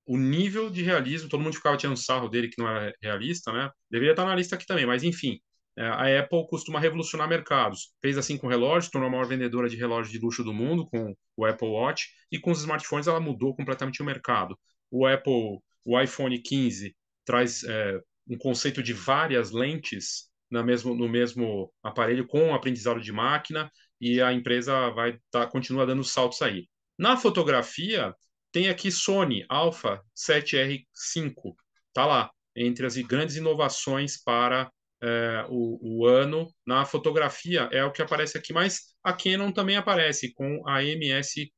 o 0.07 0.17
nível 0.17 0.71
de 0.71 0.83
realismo. 0.83 1.29
Todo 1.29 1.43
mundo 1.43 1.55
ficava 1.55 1.77
tirando 1.77 1.97
sarro 1.97 2.29
dele 2.29 2.49
que 2.49 2.61
não 2.61 2.69
era 2.69 2.95
realista, 3.03 3.53
né? 3.53 3.71
Deveria 3.91 4.13
estar 4.13 4.27
na 4.27 4.35
lista 4.35 4.57
aqui 4.57 4.67
também, 4.67 4.87
mas 4.87 5.03
enfim. 5.03 5.41
Uh, 5.81 5.95
a 5.95 6.21
Apple 6.21 6.47
costuma 6.47 6.79
revolucionar 6.79 7.27
mercados. 7.27 7.95
Fez 8.03 8.19
assim 8.19 8.37
com 8.37 8.47
relógios, 8.47 8.91
tornou 8.91 9.09
a 9.09 9.11
maior 9.11 9.27
vendedora 9.27 9.67
de 9.67 9.77
relógios 9.77 10.13
de 10.13 10.19
luxo 10.19 10.45
do 10.45 10.53
mundo 10.53 10.87
com 10.87 11.17
o 11.37 11.47
Apple 11.47 11.69
Watch, 11.69 12.09
e 12.31 12.39
com 12.39 12.51
os 12.51 12.61
smartphones 12.61 13.07
ela 13.07 13.19
mudou 13.19 13.57
completamente 13.57 14.03
o 14.03 14.05
mercado. 14.05 14.59
O 14.91 15.07
Apple, 15.07 15.59
o 15.85 15.99
iPhone 15.99 16.39
15 16.39 16.95
traz 17.25 17.65
é, 17.65 17.99
um 18.29 18.37
conceito 18.37 18.83
de 18.83 18.93
várias 18.93 19.51
lentes 19.53 20.29
na 20.51 20.63
mesmo, 20.63 20.95
no 20.95 21.09
mesmo 21.09 21.73
aparelho 21.83 22.27
com 22.27 22.55
aprendizado 22.55 23.01
de 23.01 23.13
máquina 23.13 23.71
e 24.01 24.21
a 24.21 24.33
empresa 24.33 24.91
vai 24.91 25.19
tá, 25.31 25.47
continua 25.47 25.87
dando 25.87 26.05
saltos 26.05 26.43
aí. 26.43 26.69
Na 26.99 27.17
fotografia, 27.17 28.15
tem 28.53 28.69
aqui 28.69 28.91
Sony 28.91 29.47
Alpha 29.49 30.03
7R5, 30.15 31.55
tá 31.95 32.05
lá. 32.05 32.31
entre 32.55 32.85
as 32.85 32.97
grandes 32.97 33.37
inovações 33.37 34.21
para 34.23 34.71
é, 35.03 35.47
o, 35.49 36.03
o, 36.03 36.07
ano 36.07 36.53
na 36.67 36.85
fotografia 36.85 37.69
é 37.73 37.85
o 37.85 37.93
que 37.93 38.03
aparece 38.03 38.37
aqui, 38.37 38.53
mas 38.53 38.95
a 39.03 39.13
Canon 39.13 39.51
também 39.51 39.77
aparece 39.77 40.33
com 40.35 40.63
a 40.69 40.83
MS500. 40.83 41.51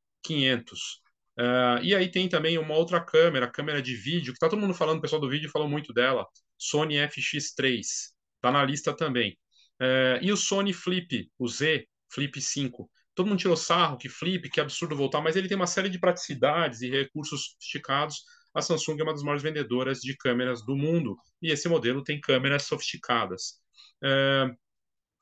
Uh, 1.37 1.81
e 1.81 1.95
aí 1.95 2.09
tem 2.09 2.29
também 2.29 2.57
uma 2.57 2.75
outra 2.75 3.03
câmera, 3.03 3.49
câmera 3.49 3.81
de 3.81 3.95
vídeo, 3.95 4.33
que 4.33 4.37
está 4.37 4.47
todo 4.47 4.59
mundo 4.59 4.73
falando, 4.73 4.99
o 4.99 5.01
pessoal 5.01 5.19
do 5.19 5.29
vídeo 5.29 5.49
falou 5.49 5.67
muito 5.67 5.91
dela, 5.91 6.25
Sony 6.57 6.95
FX3, 6.95 7.79
está 7.79 8.51
na 8.51 8.63
lista 8.63 8.95
também. 8.95 9.37
Uh, 9.81 10.21
e 10.21 10.31
o 10.31 10.37
Sony 10.37 10.71
Flip, 10.71 11.29
o 11.37 11.47
Z 11.47 11.87
Flip 12.13 12.39
5. 12.39 12.89
Todo 13.15 13.27
mundo 13.27 13.39
tirou 13.39 13.57
sarro, 13.57 13.97
que 13.97 14.09
flip, 14.09 14.49
que 14.49 14.59
absurdo 14.61 14.95
voltar, 14.95 15.21
mas 15.21 15.35
ele 15.35 15.47
tem 15.47 15.57
uma 15.57 15.67
série 15.67 15.89
de 15.89 15.99
praticidades 15.99 16.81
e 16.81 16.89
recursos 16.89 17.51
sofisticados. 17.51 18.23
A 18.53 18.61
Samsung 18.61 18.99
é 18.99 19.03
uma 19.03 19.13
das 19.13 19.23
maiores 19.23 19.43
vendedoras 19.43 19.99
de 19.99 20.15
câmeras 20.15 20.63
do 20.65 20.75
mundo 20.75 21.17
e 21.41 21.51
esse 21.51 21.67
modelo 21.67 22.03
tem 22.03 22.21
câmeras 22.21 22.63
sofisticadas. 22.63 23.61
Uh, 24.03 24.55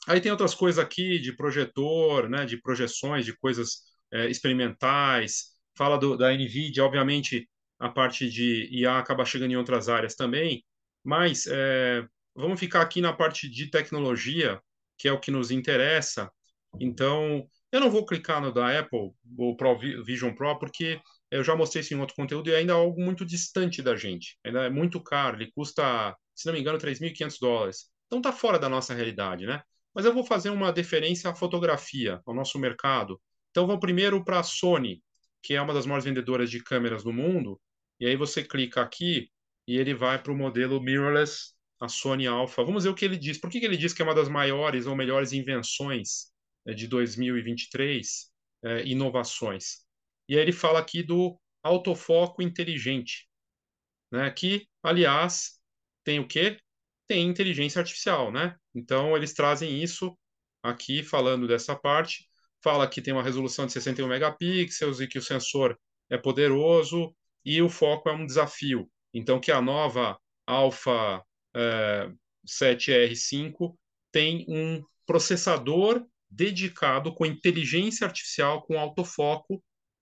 aí 0.08 0.20
tem 0.20 0.32
outras 0.32 0.54
coisas 0.54 0.84
aqui 0.84 1.20
de 1.20 1.36
projetor, 1.36 2.30
né, 2.30 2.46
de 2.46 2.62
projeções, 2.62 3.26
de 3.26 3.36
coisas 3.38 3.90
experimentais, 4.30 5.52
fala 5.78 5.98
do, 5.98 6.18
da 6.18 6.34
NVIDIA, 6.34 6.84
obviamente 6.84 7.48
a 7.80 7.90
parte 7.90 8.30
de 8.30 8.70
IA 8.72 9.00
acaba 9.00 9.26
chegando 9.26 9.52
em 9.52 9.56
outras 9.56 9.90
áreas 9.90 10.16
também, 10.16 10.64
mas 11.04 11.48
é, 11.48 12.06
vamos 12.36 12.60
ficar 12.60 12.82
aqui 12.82 13.02
na 13.02 13.12
parte 13.12 13.50
de 13.50 13.72
tecnologia, 13.72 14.62
que 14.98 15.08
é 15.08 15.12
o 15.12 15.20
que 15.20 15.32
nos 15.32 15.50
interessa. 15.50 16.32
Então, 16.80 17.44
eu 17.72 17.80
não 17.80 17.90
vou 17.90 18.06
clicar 18.06 18.40
no 18.40 18.54
da 18.54 18.80
Apple, 18.80 19.12
o 19.36 19.56
Pro 19.56 19.80
Vision 19.80 20.34
Pro, 20.36 20.60
porque 20.60 21.02
eu 21.32 21.44
já 21.44 21.56
mostrei 21.56 21.82
isso 21.82 21.94
em 21.94 22.00
outro 22.00 22.16
conteúdo 22.16 22.50
e 22.50 22.56
ainda 22.56 22.74
é 22.74 22.76
algo 22.76 23.02
muito 23.02 23.26
distante 23.26 23.82
da 23.82 23.96
gente. 23.96 24.38
Ainda 24.46 24.64
é 24.66 24.70
muito 24.70 25.02
caro, 25.02 25.38
ele 25.38 25.52
custa, 25.52 26.16
se 26.36 26.46
não 26.46 26.54
me 26.54 26.60
engano, 26.60 26.78
3.500 26.78 27.38
dólares. 27.40 27.90
Então 28.08 28.20
está 28.20 28.32
fora 28.32 28.60
da 28.60 28.70
nossa 28.70 28.94
realidade, 28.94 29.46
né? 29.46 29.62
Mas 29.94 30.06
eu 30.06 30.14
vou 30.14 30.24
fazer 30.24 30.50
uma 30.50 30.72
deferência 30.72 31.30
à 31.30 31.36
fotografia, 31.36 32.22
ao 32.26 32.34
nosso 32.34 32.60
mercado. 32.60 33.20
Então 33.50 33.66
vou 33.66 33.80
primeiro 33.80 34.24
para 34.24 34.40
a 34.40 34.44
Sony 34.44 35.02
que 35.42 35.56
é 35.56 35.62
uma 35.62 35.74
das 35.74 35.86
maiores 35.86 36.06
vendedoras 36.06 36.50
de 36.50 36.64
câmeras 36.64 37.04
do 37.04 37.12
mundo, 37.12 37.60
e 38.00 38.06
aí 38.06 38.16
você 38.16 38.44
clica 38.44 38.82
aqui 38.82 39.30
e 39.68 39.78
ele 39.78 39.94
vai 39.94 40.22
para 40.22 40.32
o 40.32 40.38
modelo 40.38 40.82
mirrorless, 40.82 41.54
a 41.80 41.88
Sony 41.88 42.28
Alpha. 42.28 42.64
Vamos 42.64 42.84
ver 42.84 42.92
o 42.92 42.96
que 42.96 43.06
ele 43.06 43.18
diz. 43.18 43.40
Por 43.40 43.50
que, 43.50 43.60
que 43.60 43.66
ele 43.66 43.78
diz 43.78 43.94
que 43.94 44.02
é 44.02 44.06
uma 44.06 44.14
das 44.14 44.30
maiores 44.30 44.86
ou 44.86 44.96
melhores 44.96 45.34
invenções 45.34 46.32
é, 46.66 46.74
de 46.74 46.88
2023, 46.88 48.32
é, 48.64 48.88
inovações? 48.88 49.80
E 50.32 50.36
aí 50.36 50.42
ele 50.42 50.52
fala 50.52 50.80
aqui 50.80 51.04
do 51.04 51.38
autofoco 51.62 52.42
inteligente, 52.42 53.28
né? 54.12 54.32
que, 54.32 54.66
aliás, 54.82 55.60
tem 56.04 56.20
o 56.20 56.28
quê? 56.28 56.58
Tem 57.08 57.28
inteligência 57.28 57.80
artificial, 57.80 58.32
né? 58.32 58.56
Então, 58.74 59.16
eles 59.16 59.34
trazem 59.34 59.84
isso 59.84 60.18
aqui, 60.64 61.04
falando 61.04 61.48
dessa 61.48 61.76
parte 61.76 62.32
fala 62.62 62.88
que 62.88 63.02
tem 63.02 63.14
uma 63.14 63.24
resolução 63.24 63.66
de 63.66 63.74
61 63.74 64.08
megapixels 64.08 65.00
e 65.00 65.08
que 65.08 65.18
o 65.18 65.22
sensor 65.22 65.78
é 66.10 66.18
poderoso 66.18 67.14
e 67.44 67.62
o 67.62 67.70
foco 67.70 68.10
é 68.10 68.14
um 68.14 68.26
desafio. 68.26 68.90
Então, 69.14 69.40
que 69.40 69.52
a 69.52 69.62
nova 69.62 70.18
Alpha 70.46 71.24
é, 71.56 72.12
7R5 72.48 73.76
tem 74.12 74.46
um 74.48 74.84
processador 75.06 76.06
dedicado 76.30 77.14
com 77.14 77.26
inteligência 77.26 78.06
artificial, 78.06 78.62
com 78.62 78.80
autofoco, 78.80 79.62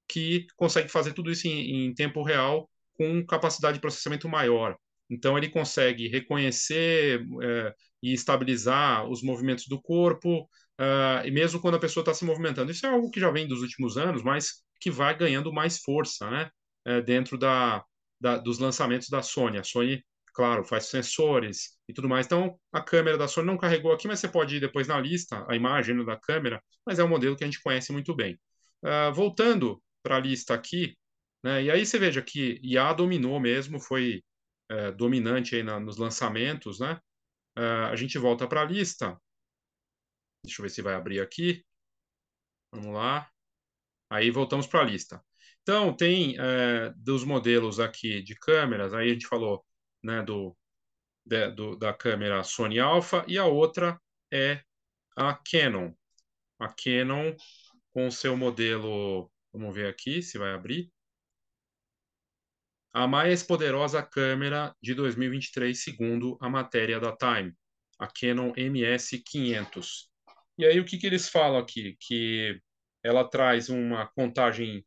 que 0.09 0.47
consegue 0.57 0.89
fazer 0.89 1.13
tudo 1.13 1.31
isso 1.31 1.47
em, 1.47 1.85
em 1.85 1.93
tempo 1.93 2.23
real 2.23 2.69
com 2.97 3.25
capacidade 3.25 3.75
de 3.75 3.81
processamento 3.81 4.27
maior. 4.27 4.75
Então, 5.09 5.37
ele 5.37 5.49
consegue 5.49 6.07
reconhecer 6.07 7.25
é, 7.41 7.73
e 8.03 8.13
estabilizar 8.13 9.07
os 9.09 9.23
movimentos 9.23 9.65
do 9.67 9.81
corpo, 9.81 10.41
uh, 10.79 11.25
e 11.25 11.31
mesmo 11.31 11.59
quando 11.59 11.75
a 11.75 11.79
pessoa 11.79 12.01
está 12.01 12.13
se 12.13 12.25
movimentando. 12.25 12.71
Isso 12.71 12.85
é 12.85 12.89
algo 12.89 13.09
que 13.09 13.19
já 13.19 13.31
vem 13.31 13.47
dos 13.47 13.61
últimos 13.61 13.97
anos, 13.97 14.23
mas 14.23 14.63
que 14.79 14.91
vai 14.91 15.15
ganhando 15.17 15.51
mais 15.51 15.79
força 15.79 16.29
né? 16.29 16.49
Uh, 16.87 17.01
dentro 17.01 17.37
da, 17.37 17.83
da, 18.19 18.37
dos 18.37 18.59
lançamentos 18.59 19.09
da 19.09 19.21
Sony. 19.21 19.57
A 19.57 19.63
Sony, 19.63 20.03
claro, 20.33 20.63
faz 20.63 20.85
sensores 20.85 21.77
e 21.87 21.93
tudo 21.93 22.07
mais. 22.07 22.25
Então, 22.25 22.57
a 22.71 22.81
câmera 22.81 23.17
da 23.17 23.27
Sony 23.27 23.47
não 23.47 23.57
carregou 23.57 23.91
aqui, 23.91 24.07
mas 24.07 24.19
você 24.19 24.27
pode 24.27 24.55
ir 24.57 24.59
depois 24.59 24.87
na 24.87 24.99
lista, 24.99 25.45
a 25.49 25.55
imagem 25.55 26.03
da 26.05 26.17
câmera, 26.17 26.61
mas 26.85 26.99
é 26.99 27.03
um 27.03 27.09
modelo 27.09 27.35
que 27.35 27.43
a 27.43 27.47
gente 27.47 27.61
conhece 27.61 27.91
muito 27.91 28.15
bem. 28.15 28.39
Uh, 28.83 29.13
voltando 29.13 29.81
para 30.03 30.17
a 30.17 30.19
lista 30.19 30.53
aqui, 30.53 30.97
né? 31.43 31.63
e 31.63 31.71
aí 31.71 31.85
você 31.85 31.99
veja 31.99 32.21
que 32.21 32.59
IA 32.63 32.93
dominou 32.93 33.39
mesmo, 33.39 33.79
foi 33.79 34.23
é, 34.69 34.91
dominante 34.91 35.55
aí 35.55 35.63
na, 35.63 35.79
nos 35.79 35.97
lançamentos, 35.97 36.79
né? 36.79 36.99
Uh, 37.57 37.91
a 37.91 37.95
gente 37.95 38.17
volta 38.17 38.47
para 38.47 38.61
a 38.61 38.65
lista. 38.65 39.19
Deixa 40.45 40.61
eu 40.61 40.63
ver 40.63 40.69
se 40.69 40.81
vai 40.81 40.93
abrir 40.93 41.19
aqui. 41.19 41.65
Vamos 42.71 42.93
lá. 42.93 43.29
Aí 44.09 44.31
voltamos 44.31 44.67
para 44.67 44.81
a 44.81 44.83
lista. 44.83 45.23
Então, 45.61 45.95
tem 45.95 46.35
é, 46.39 46.91
dos 46.95 47.23
modelos 47.23 47.79
aqui 47.79 48.21
de 48.23 48.35
câmeras, 48.35 48.93
aí 48.93 49.09
a 49.09 49.13
gente 49.13 49.27
falou 49.27 49.63
né, 50.03 50.23
do, 50.23 50.55
de, 51.25 51.51
do, 51.51 51.75
da 51.75 51.93
câmera 51.93 52.43
Sony 52.43 52.79
Alpha, 52.79 53.23
e 53.27 53.37
a 53.37 53.45
outra 53.45 54.01
é 54.31 54.63
a 55.15 55.33
Canon. 55.35 55.93
A 56.59 56.69
Canon 56.69 57.35
com 57.91 58.09
seu 58.09 58.37
modelo, 58.37 59.31
vamos 59.51 59.73
ver 59.73 59.87
aqui 59.87 60.21
se 60.21 60.37
vai 60.37 60.53
abrir 60.53 60.91
a 62.91 63.07
mais 63.07 63.43
poderosa 63.43 64.01
câmera 64.01 64.75
de 64.81 64.93
2023, 64.93 65.79
segundo 65.79 66.37
a 66.41 66.49
matéria 66.49 66.99
da 66.99 67.15
Time, 67.15 67.53
a 67.99 68.07
Canon 68.07 68.51
MS500. 68.53 70.07
E 70.57 70.65
aí 70.65 70.79
o 70.79 70.85
que, 70.85 70.97
que 70.97 71.07
eles 71.07 71.29
falam 71.29 71.59
aqui? 71.59 71.95
Que 71.99 72.59
ela 73.03 73.23
traz 73.23 73.69
uma 73.69 74.07
contagem 74.07 74.85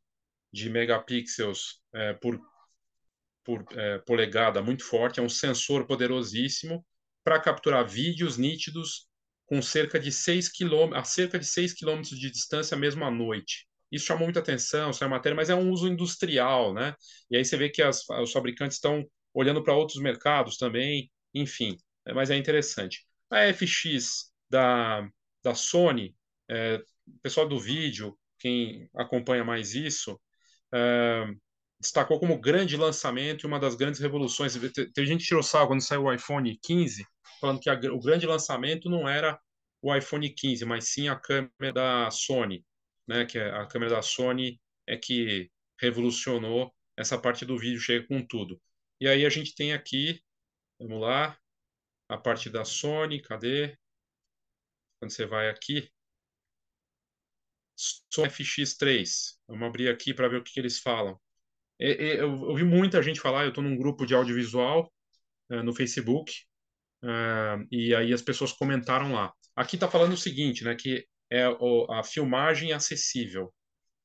de 0.53 0.69
megapixels 0.69 1.81
é, 1.95 2.13
por, 2.15 2.39
por 3.45 3.65
é, 3.73 3.99
polegada 4.01 4.61
muito 4.61 4.85
forte, 4.85 5.21
é 5.21 5.23
um 5.23 5.29
sensor 5.29 5.87
poderosíssimo 5.87 6.85
para 7.25 7.41
capturar 7.41 7.89
vídeos 7.89 8.37
nítidos 8.37 9.09
com 9.47 9.63
cerca 9.63 9.99
de 9.99 10.11
6 10.11 10.49
km, 10.51 10.95
a 10.95 11.05
cerca 11.05 11.39
de 11.39 11.47
6 11.47 11.75
km 11.75 12.03
de 12.03 12.31
distância 12.31 12.77
mesmo 12.77 13.05
à 13.05 13.11
noite. 13.11 13.67
Isso 13.93 14.07
chamou 14.07 14.25
muita 14.25 14.41
atenção, 14.41 14.89
essa 14.91 15.07
matéria, 15.07 15.37
mas 15.37 15.51
é 15.51 15.55
um 15.55 15.71
uso 15.71 15.87
industrial, 15.87 16.73
né? 16.73 16.95
E 17.31 17.37
aí 17.37 17.45
você 17.45 17.57
vê 17.59 17.69
que 17.69 17.83
as, 17.83 18.09
os 18.09 18.33
fabricantes 18.33 18.79
estão 18.79 19.07
olhando 19.35 19.63
para 19.63 19.75
outros 19.77 20.01
mercados 20.01 20.57
também, 20.57 21.11
enfim, 21.35 21.77
é, 22.07 22.15
mas 22.15 22.31
é 22.31 22.37
interessante. 22.37 23.07
A 23.31 23.53
FX 23.53 24.33
da, 24.51 25.07
da 25.45 25.55
Sony, 25.55 26.17
é, 26.51 26.83
o 27.07 27.19
pessoal 27.23 27.47
do 27.49 27.61
vídeo, 27.61 28.19
quem 28.39 28.89
acompanha 28.97 29.45
mais 29.45 29.75
isso, 29.75 30.19
é, 30.75 31.27
destacou 31.81 32.19
como 32.19 32.41
grande 32.41 32.77
lançamento 32.77 33.45
e 33.45 33.47
uma 33.47 33.61
das 33.61 33.75
grandes 33.75 34.01
revoluções. 34.01 34.55
Tem 34.95 35.07
gente 35.07 35.21
que 35.21 35.27
tirou 35.27 35.43
sal 35.43 35.67
quando 35.67 35.83
saiu 35.83 36.05
o 36.05 36.13
iPhone 36.13 36.59
15, 36.63 37.05
falando 37.41 37.61
que 37.61 37.69
a, 37.69 37.75
o 37.93 38.01
grande 38.01 38.27
lançamento 38.27 38.89
não 38.89 39.09
era 39.09 39.39
o 39.83 39.95
iPhone 39.95 40.31
15, 40.31 40.65
mas 40.65 40.89
sim 40.91 41.09
a 41.09 41.17
câmera 41.17 41.73
da 41.75 42.11
Sony 42.11 42.65
né, 43.07 43.25
que 43.25 43.39
é 43.39 43.51
a 43.51 43.67
câmera 43.67 43.97
da 43.97 44.03
Sony 44.03 44.61
é 44.87 44.97
que 44.97 45.51
revolucionou 45.81 46.75
essa 46.97 47.19
parte 47.19 47.45
do 47.45 47.59
vídeo, 47.59 47.81
chega 47.81 48.07
com 48.07 48.25
tudo. 48.25 48.61
E 49.01 49.09
aí 49.09 49.27
a 49.27 49.29
gente 49.29 49.55
tem 49.55 49.73
aqui, 49.73 50.23
vamos 50.79 51.01
lá, 51.01 51.39
a 52.09 52.17
parte 52.17 52.51
da 52.51 52.65
Sony, 52.65 53.21
cadê? 53.21 53.77
Quando 55.01 55.11
você 55.11 55.27
vai 55.27 55.49
aqui, 55.49 55.91
Sony 57.77 58.29
FX3. 58.29 59.37
Vamos 59.49 59.69
abrir 59.69 59.89
aqui 59.89 60.15
para 60.15 60.29
ver 60.29 60.37
o 60.37 60.45
que, 60.45 60.53
que 60.53 60.61
eles 60.61 60.79
falam. 60.79 61.19
Eu 61.79 62.33
ouvi 62.43 62.63
muita 62.63 63.03
gente 63.03 63.21
falar, 63.21 63.43
eu 63.43 63.49
estou 63.49 63.65
num 63.65 63.77
grupo 63.77 64.07
de 64.07 64.15
audiovisual 64.15 64.93
uh, 65.51 65.63
no 65.65 65.75
Facebook, 65.75 66.33
uh, 67.03 67.67
e 67.73 67.93
aí 67.95 68.13
as 68.13 68.23
pessoas 68.23 68.53
comentaram 68.53 69.13
lá. 69.13 69.33
Aqui 69.57 69.77
está 69.77 69.91
falando 69.91 70.13
o 70.13 70.17
seguinte, 70.17 70.63
né, 70.63 70.77
que 70.77 71.07
é 71.33 71.47
a 71.91 72.05
filmagem 72.05 72.73
acessível. 72.73 73.53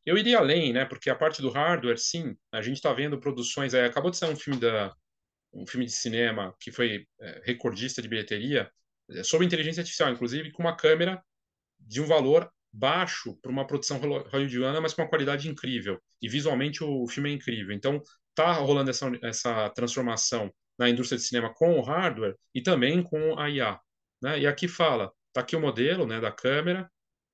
Eu 0.06 0.18
iria 0.18 0.38
além, 0.38 0.72
né? 0.72 0.86
Porque 0.86 1.10
a 1.10 1.16
parte 1.16 1.42
do 1.42 1.50
hardware, 1.50 1.98
sim, 1.98 2.36
a 2.52 2.62
gente 2.62 2.78
está 2.78 2.94
vendo 2.94 3.20
produções. 3.20 3.74
É, 3.74 3.86
acabou 3.86 4.10
de 4.10 4.18
sair 4.18 4.32
um 4.32 4.36
filme 4.38 4.60
da 4.60 4.96
um 5.54 5.66
filme 5.66 5.86
de 5.86 5.92
cinema 5.92 6.56
que 6.60 6.72
foi 6.72 7.06
é, 7.20 7.42
recordista 7.46 8.02
de 8.02 8.08
bilheteria 8.08 8.70
é, 9.12 9.24
sobre 9.24 9.46
inteligência 9.46 9.82
artificial, 9.82 10.10
inclusive 10.12 10.52
com 10.52 10.64
uma 10.64 10.76
câmera 10.76 11.22
de 11.80 12.02
um 12.02 12.06
valor 12.06 12.50
baixo 12.72 13.36
para 13.42 13.52
uma 13.52 13.66
produção 13.68 13.98
hollywoodiana, 13.98 14.80
mas 14.80 14.94
com 14.94 15.02
uma 15.02 15.10
qualidade 15.10 15.50
incrível. 15.50 16.02
E 16.22 16.30
visualmente 16.30 16.84
o, 16.84 17.04
o 17.04 17.08
filme 17.08 17.30
é 17.30 17.34
incrível. 17.34 17.76
Então 17.76 18.02
tá 18.34 18.54
rolando 18.54 18.90
essa, 18.90 19.12
essa 19.24 19.70
transformação 19.72 20.54
na 20.78 20.90
indústria 20.90 21.18
de 21.18 21.26
cinema 21.26 21.54
com 21.54 21.78
o 21.78 21.82
hardware 21.82 22.36
e 22.54 22.62
também 22.62 23.02
com 23.04 23.38
a 23.38 23.50
IA. 23.50 23.80
Né? 24.22 24.40
E 24.42 24.48
aqui 24.48 24.68
fala, 24.68 25.12
tá 25.34 25.42
aqui 25.42 25.56
o 25.56 25.60
modelo 25.60 26.06
né, 26.06 26.22
da 26.22 26.32
câmera, 26.32 26.90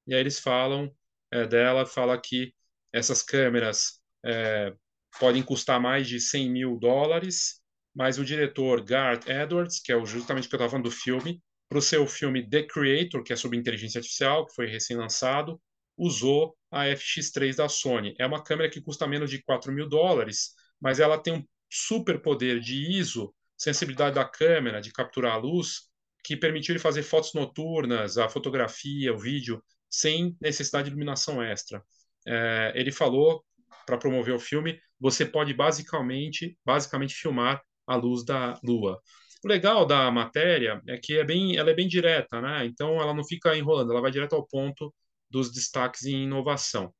e 0.07 0.13
aí 0.13 0.19
eles 0.19 0.39
falam 0.39 0.93
é, 1.31 1.45
dela, 1.45 1.86
fala 1.86 2.19
que 2.19 2.53
essas 2.91 3.22
câmeras 3.22 4.01
é, 4.25 4.74
podem 5.19 5.43
custar 5.43 5.79
mais 5.79 6.07
de 6.07 6.19
100 6.19 6.51
mil 6.51 6.77
dólares 6.77 7.63
mas 7.93 8.17
o 8.17 8.25
diretor 8.25 8.83
Garth 8.83 9.27
Edwards, 9.29 9.79
que 9.79 9.91
é 9.91 10.05
justamente 10.05 10.48
o 10.48 10.50
que 10.50 10.55
eu 10.55 10.57
estava 10.57 10.72
falando 10.72 10.86
do 10.86 10.91
filme, 10.91 11.41
para 11.69 11.77
o 11.77 11.81
seu 11.81 12.07
filme 12.07 12.48
The 12.48 12.63
Creator, 12.63 13.24
que 13.24 13.33
é 13.33 13.36
sobre 13.36 13.57
inteligência 13.57 14.00
artificial, 14.00 14.45
que 14.45 14.55
foi 14.55 14.67
recém-lançado, 14.67 15.62
usou 15.98 16.55
a 16.72 16.86
FX3 16.86 17.55
da 17.55 17.69
Sony. 17.69 18.15
É 18.19 18.25
uma 18.25 18.43
câmera 18.43 18.69
que 18.69 18.81
custa 18.81 19.07
menos 19.07 19.29
de 19.29 19.41
4 19.43 19.72
mil 19.72 19.88
dólares, 19.88 20.53
mas 20.81 21.00
ela 21.00 21.17
tem 21.17 21.33
um 21.33 21.43
super 21.72 22.19
poder 22.19 22.60
de 22.60 22.98
ISO, 23.00 23.33
sensibilidade 23.55 24.15
da 24.15 24.25
câmera, 24.25 24.81
de 24.81 24.91
capturar 24.91 25.33
a 25.33 25.38
luz, 25.38 25.89
que 26.24 26.36
permitiu 26.36 26.74
ele 26.74 26.79
fazer 26.79 27.03
fotos 27.03 27.33
noturnas, 27.33 28.17
a 28.17 28.27
fotografia, 28.29 29.13
o 29.13 29.17
vídeo, 29.17 29.63
sem 29.94 30.36
necessidade 30.42 30.86
de 30.86 30.90
iluminação 30.92 31.42
extra. 31.42 31.84
É, 32.28 32.74
ele 32.76 32.92
falou, 32.92 33.46
para 33.86 33.98
promover 33.98 34.34
o 34.34 34.40
filme, 34.40 34.80
você 35.00 35.26
pode 35.26 35.54
basicamente, 35.54 36.58
basicamente 36.66 37.14
filmar 37.14 37.62
a 37.86 37.96
luz 37.96 38.26
da 38.26 38.60
lua. 38.64 39.00
O 39.44 39.48
legal 39.48 39.86
da 39.86 40.10
matéria 40.10 40.82
é 40.88 40.98
que 40.98 41.18
é 41.18 41.24
bem, 41.24 41.58
ela 41.58 41.70
é 41.70 41.74
bem 41.74 41.88
direta, 41.88 42.42
né? 42.42 42.66
Então 42.66 43.00
ela 43.02 43.14
não 43.14 43.24
fica 43.24 43.56
enrolando, 43.56 43.92
ela 43.92 44.02
vai 44.02 44.12
direto 44.12 44.34
ao 44.36 44.48
ponto 44.48 44.94
dos 45.30 45.52
destaques 45.52 46.06
em 46.06 46.24
inovação. 46.24 46.94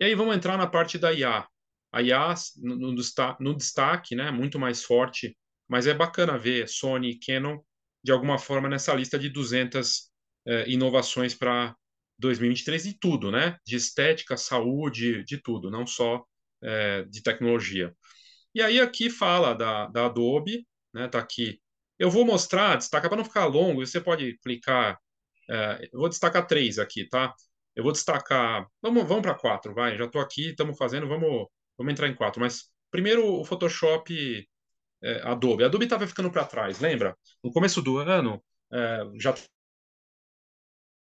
E 0.00 0.04
aí 0.04 0.14
vamos 0.14 0.36
entrar 0.36 0.56
na 0.58 0.66
parte 0.66 0.98
da 0.98 1.12
IA. 1.12 1.46
A 1.92 2.02
IA 2.02 2.34
no, 2.56 2.76
no, 2.76 2.94
no 3.40 3.56
destaque, 3.56 4.14
né, 4.16 4.30
muito 4.30 4.58
mais 4.58 4.82
forte, 4.82 5.36
mas 5.68 5.86
é 5.86 5.94
bacana 5.94 6.36
ver 6.38 6.68
Sony 6.68 7.12
e 7.12 7.18
Canon 7.18 7.58
de 8.02 8.12
alguma 8.12 8.38
forma 8.38 8.68
nessa 8.68 8.92
lista 8.94 9.18
de 9.18 9.30
200 9.30 10.10
eh, 10.46 10.64
inovações 10.68 11.34
para 11.34 11.74
2023 12.18 12.84
de 12.84 12.98
tudo, 12.98 13.30
né? 13.30 13.58
De 13.66 13.76
estética, 13.76 14.36
saúde, 14.36 15.24
de 15.24 15.38
tudo, 15.40 15.70
não 15.70 15.86
só 15.86 16.24
eh, 16.62 17.04
de 17.08 17.22
tecnologia. 17.22 17.94
E 18.54 18.62
aí 18.62 18.80
aqui 18.80 19.10
fala 19.10 19.54
da, 19.54 19.86
da 19.88 20.06
Adobe, 20.06 20.66
né? 20.92 21.08
Tá 21.08 21.18
aqui. 21.18 21.60
Eu 21.98 22.10
vou 22.10 22.24
mostrar, 22.26 22.76
destacar 22.76 23.08
para 23.10 23.18
não 23.18 23.24
ficar 23.24 23.46
longo. 23.46 23.84
Você 23.86 24.00
pode 24.00 24.38
clicar. 24.38 24.98
Eh, 25.50 25.88
eu 25.92 26.00
vou 26.00 26.08
destacar 26.08 26.46
três 26.46 26.78
aqui, 26.78 27.08
tá? 27.08 27.34
Eu 27.76 27.82
vou 27.84 27.92
destacar. 27.92 28.66
Vamos, 28.82 29.04
vamos 29.06 29.22
para 29.22 29.34
quatro, 29.34 29.74
vai. 29.74 29.96
Já 29.98 30.04
estou 30.06 30.20
aqui, 30.20 30.50
estamos 30.50 30.76
fazendo. 30.78 31.08
Vamos, 31.08 31.46
vamos 31.78 31.92
entrar 31.92 32.08
em 32.08 32.14
quatro. 32.14 32.40
Mas 32.40 32.70
primeiro 32.90 33.26
o 33.26 33.44
Photoshop 33.44 34.48
Adobe. 35.22 35.64
A 35.64 35.66
Adobe 35.66 35.84
estava 35.84 36.06
ficando 36.06 36.30
para 36.30 36.44
trás, 36.46 36.80
lembra? 36.80 37.16
No 37.42 37.52
começo 37.52 37.82
do 37.82 37.98
ano, 37.98 38.42
é, 38.72 39.02
já 39.18 39.34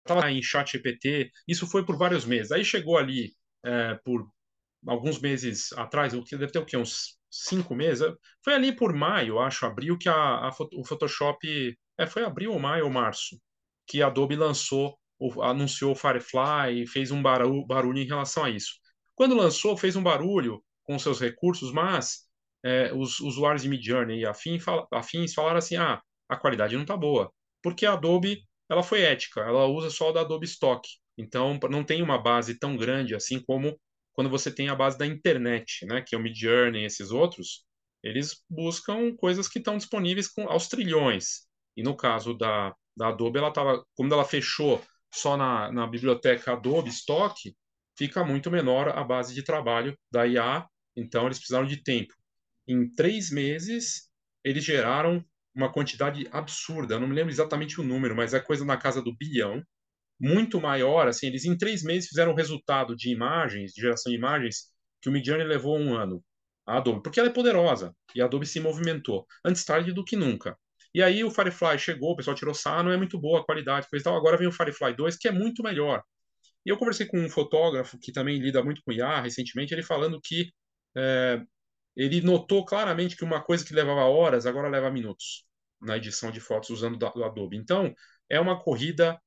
estava 0.05 0.31
em 0.31 0.41
chat 0.41 0.71
GPT, 0.71 1.31
isso 1.47 1.67
foi 1.67 1.83
por 1.83 1.97
vários 1.97 2.25
meses. 2.25 2.51
Aí 2.51 2.63
chegou 2.63 2.97
ali 2.97 3.33
é, 3.65 3.95
por 4.05 4.27
alguns 4.87 5.19
meses 5.19 5.73
atrás, 5.73 6.13
deve 6.13 6.51
ter 6.51 6.59
o 6.59 6.65
quê? 6.65 6.77
Uns 6.77 7.17
cinco 7.29 7.75
meses? 7.75 8.07
Foi 8.43 8.53
ali 8.53 8.71
por 8.73 8.93
maio, 8.93 9.39
acho, 9.39 9.65
abril, 9.65 9.97
que 9.97 10.07
a, 10.07 10.13
a 10.13 10.51
o 10.73 10.85
Photoshop. 10.85 11.75
É, 11.97 12.05
foi 12.05 12.23
abril 12.23 12.51
ou 12.51 12.59
maio 12.59 12.85
ou 12.85 12.91
março, 12.91 13.39
que 13.87 14.01
a 14.01 14.07
Adobe 14.07 14.35
lançou, 14.35 14.97
anunciou 15.41 15.93
o 15.93 15.95
Firefly 15.95 16.83
e 16.83 16.87
fez 16.87 17.09
um 17.09 17.23
barulho, 17.23 17.65
em 17.97 18.05
relação 18.05 18.43
a 18.43 18.49
isso. 18.49 18.73
Quando 19.15 19.33
lançou, 19.33 19.77
fez 19.77 19.95
um 19.95 20.03
barulho 20.03 20.61
com 20.83 20.99
seus 20.99 21.21
recursos, 21.21 21.71
mas 21.71 22.25
é, 22.63 22.93
os 22.93 23.19
usuários 23.21 23.63
de 23.63 23.69
Midjourney 23.69 24.19
e 24.19 24.25
afins 24.25 25.33
falaram 25.33 25.57
assim, 25.57 25.77
ah, 25.77 26.01
a 26.27 26.35
qualidade 26.35 26.75
não 26.75 26.81
está 26.81 26.97
boa, 26.97 27.31
porque 27.63 27.85
a 27.85 27.93
Adobe 27.93 28.43
ela 28.69 28.83
foi 28.83 29.01
ética, 29.01 29.41
ela 29.41 29.65
usa 29.65 29.89
só 29.89 30.09
o 30.09 30.11
da 30.11 30.21
Adobe 30.21 30.45
Stock, 30.45 30.87
então 31.17 31.59
não 31.69 31.83
tem 31.83 32.01
uma 32.01 32.17
base 32.17 32.57
tão 32.57 32.75
grande 32.75 33.15
assim 33.15 33.39
como 33.39 33.79
quando 34.13 34.29
você 34.29 34.51
tem 34.51 34.69
a 34.69 34.75
base 34.75 34.97
da 34.97 35.05
internet, 35.05 35.85
né, 35.85 36.01
que 36.01 36.15
é 36.15 36.17
o 36.17 36.21
Midjourney 36.21 36.83
e 36.83 36.85
esses 36.85 37.11
outros, 37.11 37.65
eles 38.01 38.41
buscam 38.49 39.13
coisas 39.15 39.47
que 39.47 39.59
estão 39.59 39.77
disponíveis 39.77 40.27
com, 40.27 40.47
aos 40.49 40.69
trilhões. 40.69 41.47
E 41.75 41.83
no 41.83 41.97
caso 41.97 42.33
da, 42.33 42.73
da 42.95 43.09
Adobe, 43.09 43.39
ela 43.39 43.49
estava, 43.49 43.83
quando 43.93 44.13
ela 44.13 44.23
fechou 44.23 44.81
só 45.13 45.35
na, 45.35 45.69
na 45.71 45.85
biblioteca 45.85 46.53
Adobe 46.53 46.89
Stock, 46.89 47.53
fica 47.97 48.23
muito 48.23 48.49
menor 48.49 48.87
a 48.89 49.03
base 49.03 49.33
de 49.33 49.43
trabalho 49.43 49.97
da 50.09 50.25
IA, 50.25 50.65
então 50.95 51.25
eles 51.25 51.37
precisaram 51.37 51.67
de 51.67 51.83
tempo 51.83 52.13
em 52.67 52.89
três 52.89 53.29
meses, 53.29 54.09
eles 54.43 54.63
geraram 54.63 55.23
uma 55.55 55.71
quantidade 55.71 56.27
absurda. 56.31 56.95
Eu 56.95 56.99
não 56.99 57.07
me 57.07 57.15
lembro 57.15 57.31
exatamente 57.31 57.79
o 57.79 57.83
número, 57.83 58.15
mas 58.15 58.33
é 58.33 58.39
coisa 58.39 58.65
na 58.65 58.77
casa 58.77 59.01
do 59.01 59.15
bilhão. 59.15 59.63
Muito 60.19 60.61
maior, 60.61 61.07
assim, 61.07 61.27
eles 61.27 61.45
em 61.45 61.57
três 61.57 61.83
meses 61.83 62.09
fizeram 62.09 62.31
um 62.31 62.35
resultado 62.35 62.95
de 62.95 63.09
imagens, 63.11 63.71
de 63.73 63.81
geração 63.81 64.11
de 64.11 64.17
imagens, 64.17 64.69
que 65.01 65.09
o 65.09 65.11
Midjourney 65.11 65.45
levou 65.47 65.77
um 65.77 65.95
ano. 65.95 66.23
A 66.67 66.77
Adobe, 66.77 67.03
porque 67.03 67.19
ela 67.19 67.29
é 67.29 67.31
poderosa 67.31 67.93
e 68.15 68.21
a 68.21 68.25
Adobe 68.25 68.45
se 68.47 68.59
movimentou 68.59 69.25
antes 69.45 69.63
tarde 69.63 69.93
do 69.93 70.03
que 70.03 70.15
nunca. 70.15 70.57
E 70.95 71.03
aí 71.03 71.23
o 71.23 71.29
Firefly 71.29 71.77
chegou, 71.77 72.13
o 72.13 72.15
pessoal 72.15 72.35
tirou 72.35 72.55
sarro, 72.55 72.85
não 72.85 72.91
é 72.91 72.97
muito 72.97 73.19
boa 73.19 73.41
a 73.41 73.43
qualidade, 73.43 73.87
coisa 73.89 74.01
e 74.01 74.05
tal. 74.05 74.17
Agora 74.17 74.37
vem 74.37 74.47
o 74.47 74.51
Firefly 74.51 74.95
2, 74.95 75.17
que 75.17 75.27
é 75.27 75.31
muito 75.31 75.61
melhor. 75.61 76.01
E 76.65 76.69
eu 76.69 76.77
conversei 76.77 77.05
com 77.05 77.19
um 77.19 77.29
fotógrafo 77.29 77.99
que 77.99 78.11
também 78.11 78.39
lida 78.39 78.63
muito 78.63 78.81
com 78.83 78.91
IA 78.91 79.21
recentemente, 79.21 79.73
ele 79.73 79.83
falando 79.83 80.19
que 80.21 80.51
é, 80.97 81.41
ele 81.95 82.21
notou 82.21 82.65
claramente 82.65 83.15
que 83.15 83.23
uma 83.23 83.41
coisa 83.41 83.65
que 83.65 83.73
levava 83.73 84.05
horas 84.05 84.45
agora 84.45 84.69
leva 84.69 84.91
minutos 84.91 85.45
na 85.81 85.97
edição 85.97 86.31
de 86.31 86.39
fotos 86.39 86.69
usando 86.69 87.01
o 87.01 87.23
Adobe. 87.23 87.57
Então, 87.57 87.93
é 88.29 88.39
uma 88.39 88.61
corrida 88.61 89.19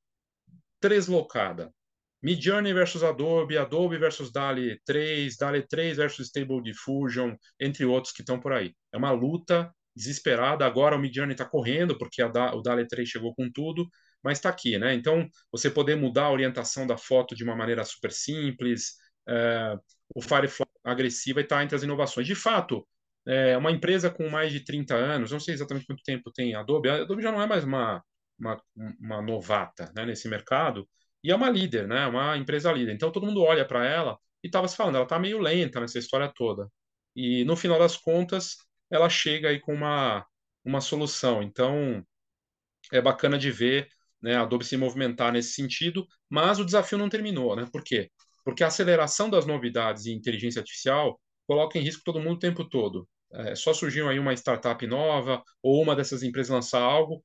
deslocada. 0.80 1.72
Midjourney 2.20 2.72
versus 2.72 3.04
Adobe, 3.04 3.56
Adobe 3.56 3.96
versus 3.96 4.32
DALI 4.32 4.80
3, 4.84 5.36
DALI 5.36 5.66
3 5.66 5.96
versus 5.96 6.26
Stable 6.26 6.62
Diffusion, 6.62 7.36
entre 7.60 7.84
outros 7.84 8.12
que 8.12 8.22
estão 8.22 8.40
por 8.40 8.52
aí. 8.52 8.74
É 8.92 8.96
uma 8.96 9.12
luta 9.12 9.72
desesperada. 9.94 10.66
Agora 10.66 10.96
o 10.96 10.98
Midjourney 10.98 11.34
está 11.34 11.44
correndo, 11.44 11.96
porque 11.96 12.26
da, 12.28 12.54
o 12.54 12.60
DALI 12.60 12.88
3 12.88 13.08
chegou 13.08 13.34
com 13.34 13.50
tudo, 13.50 13.88
mas 14.22 14.38
está 14.38 14.48
aqui, 14.48 14.78
né? 14.78 14.94
Então, 14.94 15.28
você 15.50 15.70
poder 15.70 15.96
mudar 15.96 16.24
a 16.24 16.32
orientação 16.32 16.86
da 16.86 16.96
foto 16.96 17.36
de 17.36 17.44
uma 17.44 17.54
maneira 17.54 17.84
super 17.84 18.10
simples, 18.10 18.94
é, 19.28 19.78
o 20.14 20.20
Firefly 20.22 20.66
agressiva 20.84 21.40
e 21.40 21.42
está 21.42 21.62
entre 21.62 21.76
as 21.76 21.82
inovações. 21.82 22.26
De 22.26 22.34
fato, 22.34 22.86
é 23.26 23.56
uma 23.56 23.70
empresa 23.70 24.10
com 24.10 24.28
mais 24.28 24.52
de 24.52 24.60
30 24.60 24.94
anos, 24.94 25.30
não 25.30 25.40
sei 25.40 25.54
exatamente 25.54 25.86
quanto 25.86 26.02
tempo 26.02 26.32
tem 26.32 26.54
a 26.54 26.60
Adobe, 26.60 26.88
a 26.88 26.94
Adobe 27.02 27.22
já 27.22 27.30
não 27.30 27.42
é 27.42 27.46
mais 27.46 27.62
uma, 27.64 28.02
uma, 28.38 28.62
uma 29.00 29.22
novata 29.22 29.92
né, 29.94 30.06
nesse 30.06 30.28
mercado, 30.28 30.88
e 31.22 31.30
é 31.30 31.36
uma 31.36 31.50
líder, 31.50 31.86
né, 31.86 32.06
uma 32.06 32.36
empresa 32.36 32.72
líder. 32.72 32.94
Então 32.94 33.12
todo 33.12 33.26
mundo 33.26 33.42
olha 33.42 33.66
para 33.66 33.84
ela 33.86 34.18
e 34.42 34.46
estava 34.46 34.68
se 34.68 34.76
falando, 34.76 34.94
ela 34.96 35.04
está 35.04 35.18
meio 35.18 35.38
lenta 35.40 35.80
nessa 35.80 35.98
história 35.98 36.32
toda. 36.34 36.70
E 37.14 37.44
no 37.44 37.56
final 37.56 37.78
das 37.78 37.96
contas, 37.96 38.56
ela 38.90 39.08
chega 39.10 39.48
aí 39.50 39.60
com 39.60 39.74
uma, 39.74 40.24
uma 40.64 40.80
solução. 40.80 41.42
Então 41.42 42.04
é 42.92 43.00
bacana 43.00 43.38
de 43.38 43.50
ver 43.50 43.88
né, 44.22 44.36
a 44.36 44.42
Adobe 44.42 44.64
se 44.64 44.76
movimentar 44.76 45.32
nesse 45.32 45.52
sentido, 45.52 46.06
mas 46.28 46.58
o 46.58 46.64
desafio 46.64 46.98
não 46.98 47.08
terminou, 47.08 47.54
né? 47.56 47.66
Por 47.70 47.82
quê? 47.84 48.10
Porque 48.44 48.64
a 48.64 48.68
aceleração 48.68 49.28
das 49.30 49.46
novidades 49.46 50.06
em 50.06 50.12
inteligência 50.12 50.60
artificial 50.60 51.20
coloca 51.46 51.78
em 51.78 51.82
risco 51.82 52.02
todo 52.04 52.20
mundo 52.20 52.36
o 52.36 52.40
tempo 52.40 52.68
todo. 52.68 53.08
É, 53.32 53.54
só 53.54 53.74
surgiu 53.74 54.08
aí 54.08 54.18
uma 54.18 54.32
startup 54.34 54.86
nova 54.86 55.42
ou 55.62 55.82
uma 55.82 55.94
dessas 55.94 56.22
empresas 56.22 56.50
lançar 56.50 56.80
algo 56.80 57.22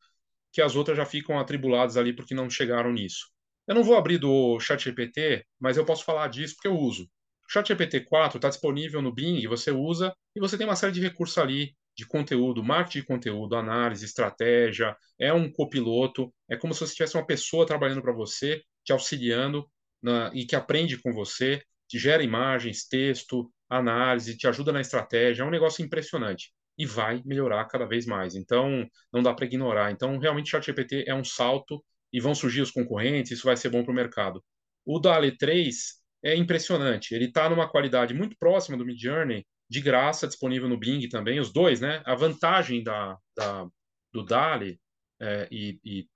que 0.51 0.61
as 0.61 0.75
outras 0.75 0.97
já 0.97 1.05
ficam 1.05 1.39
atribuladas 1.39 1.97
ali 1.97 2.13
porque 2.15 2.35
não 2.35 2.49
chegaram 2.49 2.91
nisso. 2.91 3.27
Eu 3.67 3.75
não 3.75 3.83
vou 3.83 3.95
abrir 3.95 4.17
do 4.17 4.59
ChatGPT, 4.59 5.45
mas 5.59 5.77
eu 5.77 5.85
posso 5.85 6.03
falar 6.03 6.27
disso 6.27 6.55
porque 6.55 6.67
eu 6.67 6.77
uso. 6.77 7.03
O 7.47 7.51
ChatGPT 7.51 8.01
4 8.01 8.37
está 8.37 8.49
disponível 8.49 9.01
no 9.01 9.13
Bing, 9.13 9.45
você 9.47 9.71
usa 9.71 10.13
e 10.35 10.39
você 10.39 10.57
tem 10.57 10.67
uma 10.67 10.75
série 10.75 10.91
de 10.91 11.01
recursos 11.01 11.37
ali 11.37 11.75
de 11.95 12.05
conteúdo, 12.05 12.63
marketing 12.63 12.99
de 12.99 13.05
conteúdo, 13.05 13.55
análise, 13.55 14.05
estratégia, 14.05 14.95
é 15.19 15.31
um 15.31 15.51
copiloto, 15.51 16.33
é 16.49 16.57
como 16.57 16.73
se 16.73 16.81
você 16.81 16.93
tivesse 16.93 17.15
uma 17.15 17.25
pessoa 17.25 17.65
trabalhando 17.65 18.01
para 18.01 18.13
você, 18.13 18.63
te 18.83 18.91
auxiliando 18.91 19.69
na, 20.03 20.31
e 20.33 20.45
que 20.45 20.55
aprende 20.55 21.01
com 21.01 21.13
você, 21.13 21.63
te 21.87 21.97
gera 21.97 22.23
imagens, 22.23 22.87
texto, 22.87 23.51
análise, 23.69 24.37
te 24.37 24.47
ajuda 24.47 24.71
na 24.71 24.81
estratégia. 24.81 25.43
É 25.43 25.45
um 25.45 25.51
negócio 25.51 25.83
impressionante 25.83 26.51
e 26.77 26.85
vai 26.85 27.21
melhorar 27.25 27.65
cada 27.65 27.85
vez 27.85 28.05
mais. 28.05 28.35
Então, 28.35 28.87
não 29.11 29.23
dá 29.23 29.33
para 29.33 29.45
ignorar. 29.45 29.91
Então, 29.91 30.17
realmente, 30.17 30.47
o 30.47 30.49
ChatGPT 30.51 31.05
é 31.07 31.15
um 31.15 31.23
salto 31.23 31.83
e 32.11 32.19
vão 32.19 32.35
surgir 32.35 32.61
os 32.61 32.71
concorrentes, 32.71 33.31
isso 33.31 33.45
vai 33.45 33.57
ser 33.57 33.69
bom 33.69 33.83
para 33.83 33.91
o 33.91 33.95
mercado. 33.95 34.43
O 34.85 34.99
DALI 34.99 35.35
3 35.37 35.75
é 36.23 36.35
impressionante. 36.35 37.15
Ele 37.15 37.25
está 37.25 37.49
numa 37.49 37.67
qualidade 37.67 38.13
muito 38.13 38.35
próxima 38.37 38.77
do 38.77 38.85
Midjourney, 38.85 39.45
de 39.69 39.81
graça, 39.81 40.27
disponível 40.27 40.69
no 40.69 40.77
Bing 40.77 41.07
também, 41.09 41.39
os 41.39 41.51
dois, 41.51 41.81
né? 41.81 42.03
A 42.05 42.13
vantagem 42.15 42.83
da, 42.83 43.17
da 43.35 43.67
do 44.13 44.23
DALI 44.23 44.79
é, 45.19 45.47
e, 45.51 45.79
e, 45.83 46.07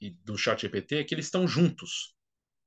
e 0.00 0.10
do 0.10 0.38
ChatGPT 0.38 0.96
é 0.96 1.04
que 1.04 1.14
eles 1.14 1.26
estão 1.26 1.48
juntos. 1.48 2.13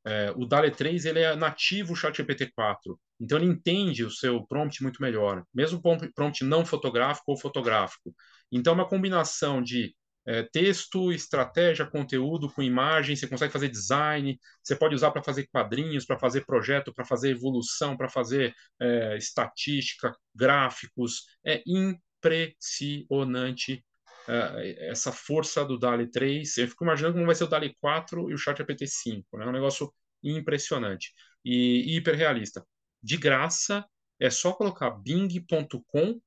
É, 0.07 0.31
o 0.37 0.45
DALE 0.45 0.71
3 0.71 1.03
ele 1.05 1.19
é 1.19 1.35
nativo 1.35 1.93
ChatGPT 1.93 2.49
4, 2.55 2.97
então 3.19 3.37
ele 3.37 3.47
entende 3.47 4.05
o 4.05 4.11
seu 4.11 4.41
prompt 4.47 4.81
muito 4.81 5.01
melhor, 5.01 5.43
mesmo 5.53 5.81
prompt 6.15 6.45
não 6.45 6.65
fotográfico 6.65 7.31
ou 7.31 7.37
fotográfico. 7.37 8.15
Então 8.49 8.71
é 8.71 8.75
uma 8.75 8.87
combinação 8.87 9.61
de 9.61 9.93
é, 10.25 10.43
texto, 10.43 11.11
estratégia, 11.11 11.85
conteúdo 11.85 12.49
com 12.49 12.63
imagem, 12.63 13.17
você 13.17 13.27
consegue 13.27 13.51
fazer 13.51 13.67
design, 13.67 14.39
você 14.63 14.77
pode 14.77 14.95
usar 14.95 15.11
para 15.11 15.23
fazer 15.23 15.45
quadrinhos, 15.47 16.05
para 16.05 16.17
fazer 16.17 16.45
projeto, 16.45 16.93
para 16.93 17.03
fazer 17.05 17.31
evolução, 17.31 17.97
para 17.97 18.07
fazer 18.09 18.53
é, 18.79 19.17
estatística, 19.17 20.15
gráficos. 20.33 21.25
É 21.45 21.61
impressionante 21.65 23.83
uh, 24.27 24.59
essa 24.89 25.11
força 25.11 25.63
do 25.65 25.77
DALI 25.77 26.09
3. 26.09 26.57
Eu 26.57 26.67
fico 26.67 26.83
imaginando 26.83 27.15
como 27.15 27.25
vai 27.25 27.35
ser 27.35 27.45
o 27.45 27.47
DALI 27.47 27.75
4 27.79 28.29
e 28.29 28.33
o 28.33 28.37
ChatGPT 28.37 28.87
5. 28.87 29.37
Né? 29.37 29.45
É 29.45 29.47
um 29.47 29.51
negócio 29.51 29.93
impressionante 30.23 31.13
e, 31.43 31.93
e 31.93 31.97
hiperrealista. 31.97 32.65
De 33.01 33.17
graça, 33.17 33.85
é 34.19 34.29
só 34.29 34.53
colocar 34.53 34.91
bing.com 34.91 36.19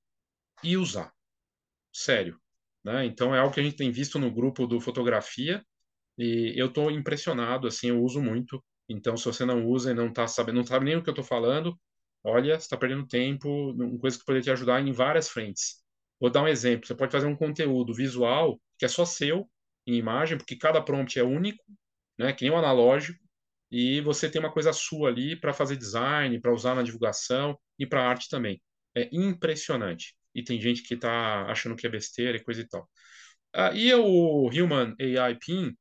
e 0.63 0.77
usar. 0.77 1.13
Sério. 1.93 2.41
Né? 2.85 3.05
Então 3.07 3.35
é 3.35 3.39
algo 3.41 3.53
que 3.53 3.61
a 3.61 3.63
gente 3.63 3.77
tem 3.77 3.91
visto 3.91 4.19
no 4.19 4.31
grupo 4.31 4.67
do 4.67 4.81
fotografia 4.81 5.65
e 6.19 6.55
eu 6.57 6.67
estou 6.67 6.91
impressionado, 6.91 7.67
assim, 7.67 7.89
eu 7.89 8.03
uso 8.03 8.21
muito. 8.21 8.63
Então, 8.89 9.17
se 9.17 9.25
você 9.25 9.45
não 9.45 9.65
usa 9.67 9.93
e 9.93 9.95
não 9.95 10.09
está 10.09 10.27
sabendo, 10.27 10.57
não 10.57 10.67
sabe 10.67 10.85
nem 10.85 10.97
o 10.97 11.03
que 11.03 11.09
eu 11.09 11.13
estou 11.13 11.25
falando, 11.25 11.79
olha, 12.23 12.55
está 12.55 12.77
perdendo 12.77 13.07
tempo, 13.07 13.49
uma 13.73 13.99
coisa 13.99 14.19
que 14.19 14.25
poderia 14.25 14.45
te 14.45 14.51
ajudar 14.51 14.81
em 14.81 14.93
várias 14.93 15.29
frentes. 15.29 15.80
Vou 16.21 16.31
dar 16.31 16.43
um 16.43 16.49
exemplo. 16.49 16.87
Você 16.87 16.95
pode 16.95 17.13
fazer 17.13 17.27
um 17.27 17.37
conteúdo 17.37 17.95
visual 17.95 18.61
que 18.79 18.85
é 18.85 18.89
só 18.89 19.05
seu, 19.05 19.51
em 19.87 19.97
imagem, 19.97 20.37
porque 20.39 20.57
cada 20.57 20.83
prompt 20.83 21.19
é 21.19 21.23
único, 21.25 21.65
né? 22.19 22.33
Que 22.33 22.45
nem 22.45 22.53
o 22.53 22.57
analógico, 22.57 23.19
e 23.71 24.01
você 24.01 24.29
tem 24.29 24.41
uma 24.41 24.53
coisa 24.53 24.73
sua 24.73 25.09
ali 25.11 25.37
para 25.37 25.53
fazer 25.53 25.77
design, 25.77 26.41
para 26.41 26.53
usar 26.53 26.75
na 26.75 26.83
divulgação 26.83 27.59
e 27.79 27.87
para 27.87 28.09
arte 28.09 28.29
também. 28.29 28.61
É 28.95 29.09
impressionante. 29.13 30.15
E 30.35 30.43
tem 30.43 30.61
gente 30.61 30.83
que 30.83 30.95
está 30.95 31.47
achando 31.47 31.77
que 31.77 31.87
é 31.87 31.91
besteira 31.91 32.37
e 32.37 32.43
coisa 32.45 32.61
e 32.61 32.69
tal. 32.69 32.89
Ah, 33.55 33.73
e 33.75 33.93
o 33.95 34.49
Human 34.49 34.95
AI 35.01 35.37
Pin, 35.37 35.77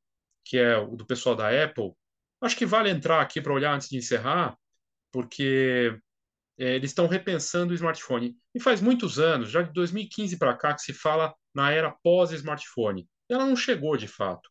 que 0.45 0.57
é 0.57 0.77
o 0.77 0.95
do 0.95 1.05
pessoal 1.05 1.35
da 1.35 1.49
Apple, 1.63 1.91
acho 2.41 2.55
que 2.57 2.65
vale 2.65 2.89
entrar 2.89 3.21
aqui 3.21 3.41
para 3.41 3.53
olhar 3.53 3.73
antes 3.73 3.89
de 3.89 3.97
encerrar, 3.97 4.57
porque 5.11 5.97
é, 6.59 6.75
eles 6.75 6.91
estão 6.91 7.07
repensando 7.07 7.71
o 7.71 7.75
smartphone. 7.75 8.35
E 8.53 8.59
faz 8.59 8.81
muitos 8.81 9.17
anos, 9.17 9.49
já 9.49 9.61
de 9.61 9.71
2015 9.71 10.37
para 10.37 10.55
cá, 10.55 10.73
que 10.73 10.81
se 10.81 10.93
fala 10.93 11.33
na 11.55 11.71
era 11.71 11.95
pós-smartphone. 12.03 13.07
Ela 13.29 13.45
não 13.45 13.55
chegou 13.55 13.95
de 13.95 14.07
fato. 14.07 14.49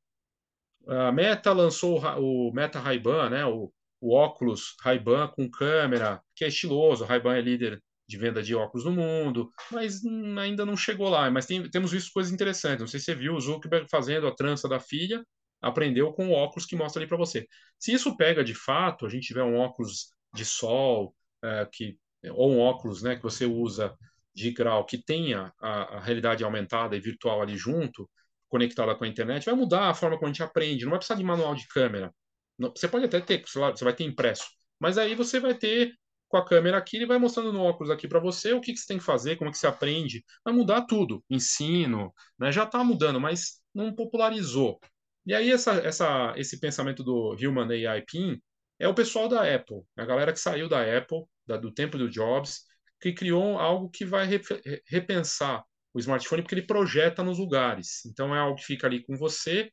A 0.86 1.12
Meta 1.12 1.52
lançou 1.52 2.00
o, 2.00 2.50
Meta 2.52 2.80
Ray-Ban, 2.80 3.28
né, 3.28 3.44
o, 3.44 3.70
o 4.00 4.14
óculos 4.14 4.74
Ray-Ban 4.82 5.28
com 5.28 5.50
câmera, 5.50 6.22
que 6.34 6.44
é 6.44 6.48
estiloso. 6.48 7.04
Ray-Ban 7.04 7.36
é 7.36 7.42
líder 7.42 7.82
de 8.08 8.16
venda 8.16 8.42
de 8.42 8.54
óculos 8.54 8.86
no 8.86 8.92
mundo, 8.92 9.52
mas 9.70 10.00
ainda 10.40 10.64
não 10.64 10.78
chegou 10.78 11.10
lá. 11.10 11.30
Mas 11.30 11.44
tem, 11.44 11.68
temos 11.68 11.92
visto 11.92 12.10
coisas 12.10 12.32
interessantes. 12.32 12.80
Não 12.80 12.86
sei 12.86 13.00
se 13.00 13.06
você 13.06 13.14
viu 13.14 13.34
o 13.34 13.40
Zuckerberg 13.40 13.86
fazendo 13.90 14.26
a 14.26 14.34
trança 14.34 14.66
da 14.66 14.80
filha, 14.80 15.22
aprendeu 15.60 16.10
com 16.14 16.28
o 16.28 16.32
óculos 16.32 16.64
que 16.64 16.74
mostra 16.74 17.02
ali 17.02 17.08
para 17.08 17.18
você. 17.18 17.46
Se 17.78 17.92
isso 17.92 18.16
pega 18.16 18.42
de 18.42 18.54
fato, 18.54 19.04
a 19.04 19.10
gente 19.10 19.26
tiver 19.26 19.42
um 19.42 19.58
óculos 19.58 20.14
de 20.34 20.44
sol, 20.44 21.14
é, 21.42 21.66
que, 21.70 21.98
ou 22.32 22.52
um 22.52 22.60
óculos 22.60 23.02
né, 23.02 23.16
que 23.16 23.22
você 23.22 23.46
usa 23.46 23.96
de 24.34 24.50
grau 24.52 24.84
que 24.84 24.98
tenha 24.98 25.52
a, 25.60 25.96
a, 25.96 26.00
realidade 26.00 26.44
aumentada 26.44 26.96
e 26.96 27.00
virtual 27.00 27.42
ali 27.42 27.56
junto, 27.56 28.08
conectada 28.48 28.94
com 28.94 29.04
a 29.04 29.08
internet, 29.08 29.44
vai 29.44 29.54
mudar 29.54 29.88
a 29.88 29.94
forma 29.94 30.16
como 30.16 30.28
a 30.28 30.32
gente 30.32 30.42
aprende. 30.42 30.84
Não 30.84 30.90
vai 30.90 30.98
precisar 30.98 31.16
de 31.16 31.24
manual 31.24 31.54
de 31.54 31.66
câmera. 31.68 32.14
Não, 32.58 32.70
você 32.70 32.88
pode 32.88 33.04
até 33.04 33.20
ter, 33.20 33.42
sei 33.46 33.60
lá, 33.60 33.70
você 33.70 33.84
vai 33.84 33.94
ter 33.94 34.04
impresso, 34.04 34.46
mas 34.80 34.98
aí 34.98 35.14
você 35.14 35.40
vai 35.40 35.54
ter 35.54 35.92
com 36.28 36.36
a 36.36 36.44
câmera 36.44 36.76
aqui, 36.76 36.96
ele 36.96 37.06
vai 37.06 37.18
mostrando 37.18 37.52
no 37.52 37.62
óculos 37.62 37.90
aqui 37.90 38.06
para 38.06 38.20
você 38.20 38.52
o 38.52 38.60
que, 38.60 38.72
que, 38.72 38.78
você 38.78 38.86
tem 38.86 38.98
que 38.98 39.04
fazer, 39.04 39.36
como 39.36 39.48
é 39.48 39.52
que 39.52 39.58
você 39.58 39.66
aprende. 39.66 40.24
Vai 40.44 40.52
mudar 40.52 40.82
tudo, 40.82 41.24
ensino, 41.30 42.12
né? 42.38 42.52
já 42.52 42.64
está 42.64 42.84
mudando, 42.84 43.20
mas 43.20 43.60
não 43.74 43.94
popularizou. 43.94 44.78
E 45.26 45.34
aí 45.34 45.50
essa, 45.50 45.72
essa, 45.74 46.34
esse 46.36 46.60
pensamento 46.60 47.02
do 47.02 47.34
Human 47.34 47.68
AI 47.68 48.02
PIN 48.02 48.40
é 48.78 48.88
o 48.88 48.94
pessoal 48.94 49.28
da 49.28 49.42
Apple, 49.42 49.82
a 49.96 50.04
galera 50.04 50.32
que 50.32 50.40
saiu 50.40 50.68
da 50.68 50.80
Apple, 50.80 51.24
da, 51.46 51.56
do 51.56 51.72
tempo 51.72 51.98
do 51.98 52.08
Jobs, 52.08 52.62
que 53.00 53.12
criou 53.12 53.58
algo 53.58 53.90
que 53.90 54.04
vai 54.04 54.26
re, 54.26 54.40
repensar 54.86 55.64
o 55.92 55.98
smartphone 55.98 56.42
porque 56.42 56.54
ele 56.54 56.66
projeta 56.66 57.22
nos 57.22 57.38
lugares. 57.38 58.04
Então 58.06 58.34
é 58.34 58.38
algo 58.38 58.56
que 58.56 58.64
fica 58.64 58.86
ali 58.86 59.02
com 59.02 59.16
você, 59.16 59.70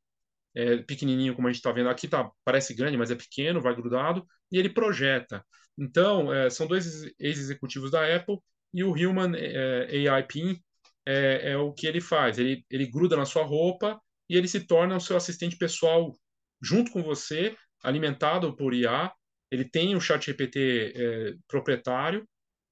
é 0.56 0.78
pequenininho 0.78 1.36
como 1.36 1.48
a 1.48 1.52
gente 1.52 1.60
está 1.60 1.72
vendo 1.72 1.90
aqui, 1.90 2.08
tá, 2.08 2.30
parece 2.44 2.74
grande, 2.74 2.98
mas 2.98 3.12
é 3.12 3.16
pequeno, 3.16 3.62
vai 3.62 3.76
grudado, 3.76 4.26
e 4.52 4.58
ele 4.58 4.70
projeta. 4.70 5.46
Então, 5.78 6.34
é, 6.34 6.50
são 6.50 6.66
dois 6.66 7.04
ex-executivos 7.20 7.92
da 7.92 8.16
Apple 8.16 8.38
e 8.74 8.84
o 8.84 8.92
Human 8.92 9.34
é, 9.36 10.08
AI 10.08 10.24
PIN 10.24 10.58
é, 11.06 11.52
é, 11.52 11.58
o 11.58 11.74
que 11.74 11.86
ele 11.86 12.00
faz. 12.00 12.40
Ele, 12.40 12.66
ele 12.70 12.88
gruda 12.88 13.18
na 13.18 13.26
sua 13.26 13.44
roupa 13.44 14.00
e 14.30 14.38
ele 14.38 14.48
se 14.48 14.66
torna 14.66 14.96
o 14.96 15.02
seu 15.02 15.18
assistente 15.18 15.58
pessoal 15.58 16.14
junto 16.62 16.92
com 16.92 17.04
você 17.04 17.56
alimentado 17.84 18.56
por 18.56 18.74
IA, 18.74 19.12
ele 19.52 19.66
tem 19.66 19.96
o 19.96 20.02
chat 20.02 20.26
GPT 20.26 20.94
é, 20.96 21.34
proprietário 21.48 22.28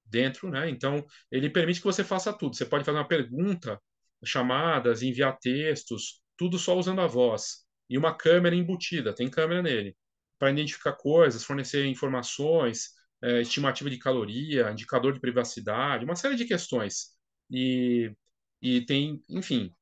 dentro, 0.05 0.49
né? 0.49 0.69
Então, 0.69 1.05
ele 1.31 1.49
permite 1.49 1.79
que 1.79 1.85
você 1.85 2.03
faça 2.03 2.33
tudo. 2.33 2.55
Você 2.55 2.65
pode 2.65 2.83
fazer 2.83 2.97
uma 2.97 3.07
pergunta, 3.07 3.79
chamadas, 4.23 5.01
enviar 5.01 5.37
textos, 5.39 6.21
tudo 6.37 6.57
só 6.59 6.77
usando 6.77 7.01
a 7.01 7.07
voz. 7.07 7.65
E 7.89 7.97
uma 7.97 8.15
câmera 8.15 8.55
embutida, 8.55 9.13
tem 9.13 9.29
câmera 9.29 9.61
nele, 9.61 9.95
para 10.39 10.51
identificar 10.51 10.93
coisas, 10.93 11.43
fornecer 11.43 11.85
informações, 11.85 12.89
é, 13.21 13.41
estimativa 13.41 13.89
de 13.89 13.97
caloria, 13.97 14.71
indicador 14.71 15.13
de 15.13 15.19
privacidade, 15.19 16.05
uma 16.05 16.15
série 16.15 16.35
de 16.35 16.45
questões. 16.45 17.11
E, 17.49 18.11
e 18.61 18.81
tem, 18.85 19.21
enfim, 19.29 19.73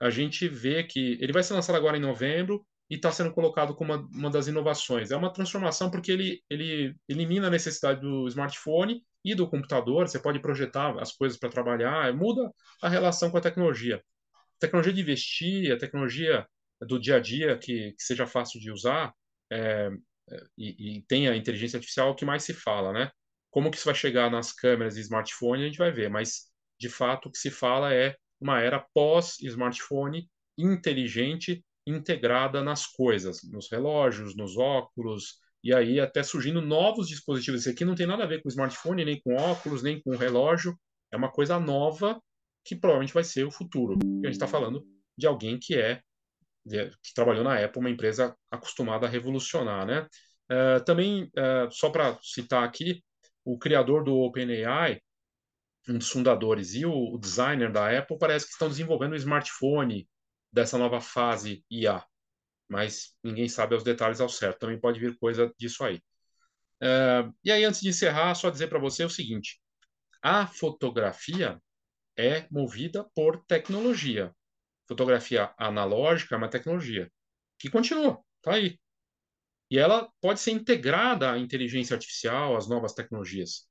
a 0.00 0.10
gente 0.10 0.48
vê 0.48 0.84
que 0.84 1.18
ele 1.20 1.32
vai 1.32 1.42
ser 1.42 1.54
lançado 1.54 1.76
agora 1.76 1.96
em 1.96 2.00
novembro, 2.00 2.66
e 2.92 2.96
está 2.96 3.10
sendo 3.10 3.32
colocado 3.32 3.74
como 3.74 3.94
uma, 3.94 4.06
uma, 4.12 4.30
das 4.30 4.48
inovações. 4.48 5.10
É 5.10 5.16
uma 5.16 5.32
transformação 5.32 5.90
porque 5.90 6.12
ele, 6.12 6.44
ele 6.50 6.94
elimina 7.08 7.46
a 7.46 7.50
necessidade 7.50 8.02
do 8.02 8.28
smartphone 8.28 9.02
e 9.24 9.34
do 9.34 9.48
computador, 9.48 10.06
você 10.06 10.18
pode 10.18 10.38
projetar 10.40 11.00
as 11.00 11.10
coisas 11.10 11.38
para 11.38 11.48
trabalhar, 11.48 12.14
muda 12.14 12.52
a 12.82 12.90
relação 12.90 13.30
com 13.30 13.38
a 13.38 13.40
tecnologia. 13.40 13.96
A 14.34 14.60
tecnologia 14.60 14.92
de 14.92 15.00
investir, 15.00 15.72
a 15.72 15.78
tecnologia 15.78 16.46
do 16.82 17.00
dia 17.00 17.16
a 17.16 17.18
dia 17.18 17.56
que, 17.56 17.92
que 17.92 18.02
seja 18.02 18.26
fácil 18.26 18.60
de 18.60 18.70
usar 18.70 19.14
é, 19.50 19.88
é 20.30 20.44
e, 20.58 20.98
e 20.98 21.02
tenha 21.08 21.34
inteligência 21.34 21.78
artificial 21.78 22.08
é 22.08 22.10
o 22.10 22.14
que 22.14 22.26
mais 22.26 22.42
se 22.44 22.52
fala, 22.52 22.92
né? 22.92 23.10
Como 23.50 23.70
que 23.70 23.78
isso 23.78 23.86
vai 23.86 23.94
chegar 23.94 24.30
nas 24.30 24.52
câmeras 24.52 24.98
e 24.98 25.00
smartphone, 25.00 25.62
a 25.62 25.66
gente 25.66 25.78
vai 25.78 25.90
ver, 25.90 26.10
mas 26.10 26.42
de 26.78 26.90
fato 26.90 27.30
o 27.30 27.32
que 27.32 27.38
se 27.38 27.50
fala 27.50 27.94
é 27.94 28.14
uma 28.38 28.60
era 28.60 28.84
pós-smartphone 28.92 30.28
inteligente 30.58 31.64
integrada 31.86 32.62
nas 32.62 32.86
coisas, 32.86 33.40
nos 33.50 33.70
relógios, 33.70 34.36
nos 34.36 34.56
óculos, 34.56 35.38
e 35.64 35.72
aí 35.74 36.00
até 36.00 36.22
surgindo 36.22 36.60
novos 36.60 37.08
dispositivos. 37.08 37.60
Esse 37.60 37.70
aqui 37.70 37.84
não 37.84 37.94
tem 37.94 38.06
nada 38.06 38.24
a 38.24 38.26
ver 38.26 38.42
com 38.42 38.48
smartphone, 38.48 39.04
nem 39.04 39.20
com 39.20 39.34
óculos, 39.34 39.82
nem 39.82 40.00
com 40.00 40.16
relógio. 40.16 40.76
É 41.10 41.16
uma 41.16 41.30
coisa 41.30 41.58
nova 41.58 42.20
que 42.64 42.76
provavelmente 42.76 43.14
vai 43.14 43.24
ser 43.24 43.44
o 43.44 43.50
futuro. 43.50 43.98
a 44.02 44.26
gente 44.26 44.34
está 44.34 44.46
falando 44.46 44.84
de 45.16 45.26
alguém 45.26 45.58
que 45.58 45.74
é 45.74 46.00
que 46.68 47.14
trabalhou 47.14 47.42
na 47.42 47.58
Apple, 47.58 47.80
uma 47.80 47.90
empresa 47.90 48.36
acostumada 48.50 49.06
a 49.06 49.10
revolucionar, 49.10 49.84
né? 49.84 50.06
Uh, 50.50 50.84
também, 50.84 51.24
uh, 51.24 51.70
só 51.70 51.90
para 51.90 52.16
citar 52.22 52.62
aqui, 52.62 53.02
o 53.44 53.58
criador 53.58 54.04
do 54.04 54.14
OpenAI, 54.14 55.00
um 55.88 55.98
dos 55.98 56.08
fundadores, 56.08 56.74
e 56.74 56.86
o, 56.86 57.14
o 57.14 57.18
designer 57.18 57.72
da 57.72 57.98
Apple 57.98 58.16
parece 58.18 58.46
que 58.46 58.52
estão 58.52 58.68
desenvolvendo 58.68 59.12
um 59.12 59.16
smartphone 59.16 60.06
dessa 60.52 60.78
nova 60.78 61.00
fase 61.00 61.64
IA, 61.70 62.04
mas 62.68 63.14
ninguém 63.22 63.48
sabe 63.48 63.74
os 63.74 63.84
detalhes 63.84 64.20
ao 64.20 64.28
certo. 64.28 64.60
Também 64.60 64.80
pode 64.80 65.00
vir 65.00 65.16
coisa 65.18 65.52
disso 65.58 65.84
aí. 65.84 65.96
Uh, 66.82 67.32
e 67.44 67.52
aí, 67.52 67.64
antes 67.64 67.80
de 67.80 67.88
encerrar, 67.88 68.34
só 68.34 68.50
dizer 68.50 68.68
para 68.68 68.78
você 68.78 69.04
o 69.04 69.10
seguinte: 69.10 69.60
a 70.20 70.46
fotografia 70.46 71.60
é 72.16 72.46
movida 72.50 73.04
por 73.14 73.44
tecnologia. 73.46 74.34
Fotografia 74.86 75.54
analógica 75.56 76.34
é 76.34 76.38
uma 76.38 76.50
tecnologia 76.50 77.10
que 77.58 77.70
continua, 77.70 78.22
está 78.38 78.54
aí. 78.54 78.78
E 79.70 79.78
ela 79.78 80.10
pode 80.20 80.40
ser 80.40 80.50
integrada 80.50 81.32
à 81.32 81.38
inteligência 81.38 81.94
artificial, 81.94 82.56
às 82.56 82.68
novas 82.68 82.92
tecnologias. 82.92 83.66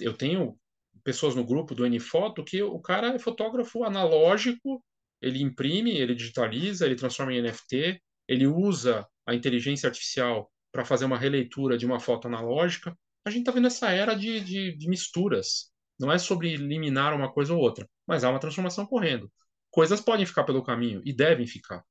Eu 0.00 0.16
tenho 0.16 0.58
pessoas 1.02 1.34
no 1.34 1.44
grupo 1.44 1.74
do 1.74 1.86
Nfoto 1.86 2.44
que 2.44 2.62
o 2.62 2.80
cara 2.80 3.14
é 3.14 3.18
fotógrafo 3.18 3.84
analógico 3.84 4.82
ele 5.24 5.42
imprime, 5.42 5.96
ele 5.96 6.14
digitaliza, 6.14 6.84
ele 6.84 6.94
transforma 6.94 7.32
em 7.32 7.40
NFT, 7.40 8.00
ele 8.28 8.46
usa 8.46 9.06
a 9.26 9.34
inteligência 9.34 9.86
artificial 9.86 10.50
para 10.70 10.84
fazer 10.84 11.06
uma 11.06 11.18
releitura 11.18 11.78
de 11.78 11.86
uma 11.86 11.98
foto 11.98 12.28
analógica. 12.28 12.96
A 13.24 13.30
gente 13.30 13.40
está 13.40 13.52
vendo 13.52 13.66
essa 13.66 13.90
era 13.90 14.14
de, 14.14 14.40
de, 14.40 14.76
de 14.76 14.88
misturas. 14.88 15.72
Não 15.98 16.12
é 16.12 16.18
sobre 16.18 16.52
eliminar 16.52 17.14
uma 17.14 17.32
coisa 17.32 17.54
ou 17.54 17.60
outra, 17.60 17.88
mas 18.06 18.22
há 18.22 18.30
uma 18.30 18.40
transformação 18.40 18.84
correndo. 18.84 19.32
Coisas 19.70 20.00
podem 20.00 20.26
ficar 20.26 20.44
pelo 20.44 20.62
caminho 20.62 21.00
e 21.04 21.12
devem 21.12 21.46
ficar. 21.46 21.82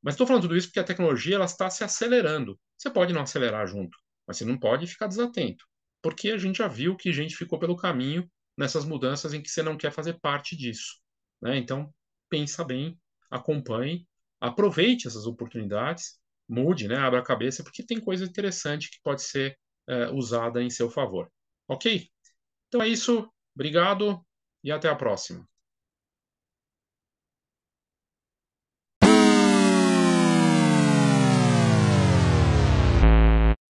Mas 0.00 0.14
estou 0.14 0.26
falando 0.26 0.42
tudo 0.42 0.56
isso 0.56 0.68
porque 0.68 0.80
a 0.80 0.84
tecnologia 0.84 1.34
ela 1.34 1.46
está 1.46 1.68
se 1.68 1.82
acelerando. 1.82 2.58
Você 2.76 2.90
pode 2.90 3.12
não 3.12 3.22
acelerar 3.22 3.66
junto, 3.66 3.98
mas 4.26 4.36
você 4.36 4.44
não 4.44 4.56
pode 4.56 4.86
ficar 4.86 5.08
desatento, 5.08 5.64
porque 6.00 6.30
a 6.30 6.38
gente 6.38 6.58
já 6.58 6.68
viu 6.68 6.96
que 6.96 7.12
gente 7.12 7.34
ficou 7.34 7.58
pelo 7.58 7.76
caminho 7.76 8.30
nessas 8.56 8.84
mudanças 8.84 9.34
em 9.34 9.42
que 9.42 9.50
você 9.50 9.62
não 9.62 9.76
quer 9.76 9.90
fazer 9.90 10.20
parte 10.20 10.56
disso. 10.56 11.00
Né? 11.42 11.58
Então, 11.58 11.92
pensa 12.28 12.64
bem, 12.64 12.98
acompanhe, 13.30 14.06
aproveite 14.40 15.06
essas 15.06 15.26
oportunidades, 15.26 16.18
mude, 16.48 16.88
né, 16.88 16.96
abra 16.96 17.20
a 17.20 17.24
cabeça, 17.24 17.62
porque 17.62 17.82
tem 17.82 18.00
coisa 18.00 18.24
interessante 18.24 18.90
que 18.90 19.00
pode 19.02 19.22
ser 19.22 19.58
é, 19.86 20.10
usada 20.10 20.62
em 20.62 20.70
seu 20.70 20.90
favor. 20.90 21.30
Ok? 21.66 22.08
Então 22.68 22.82
é 22.82 22.88
isso, 22.88 23.30
obrigado 23.54 24.24
e 24.62 24.70
até 24.70 24.88
a 24.88 24.94
próxima. 24.94 25.46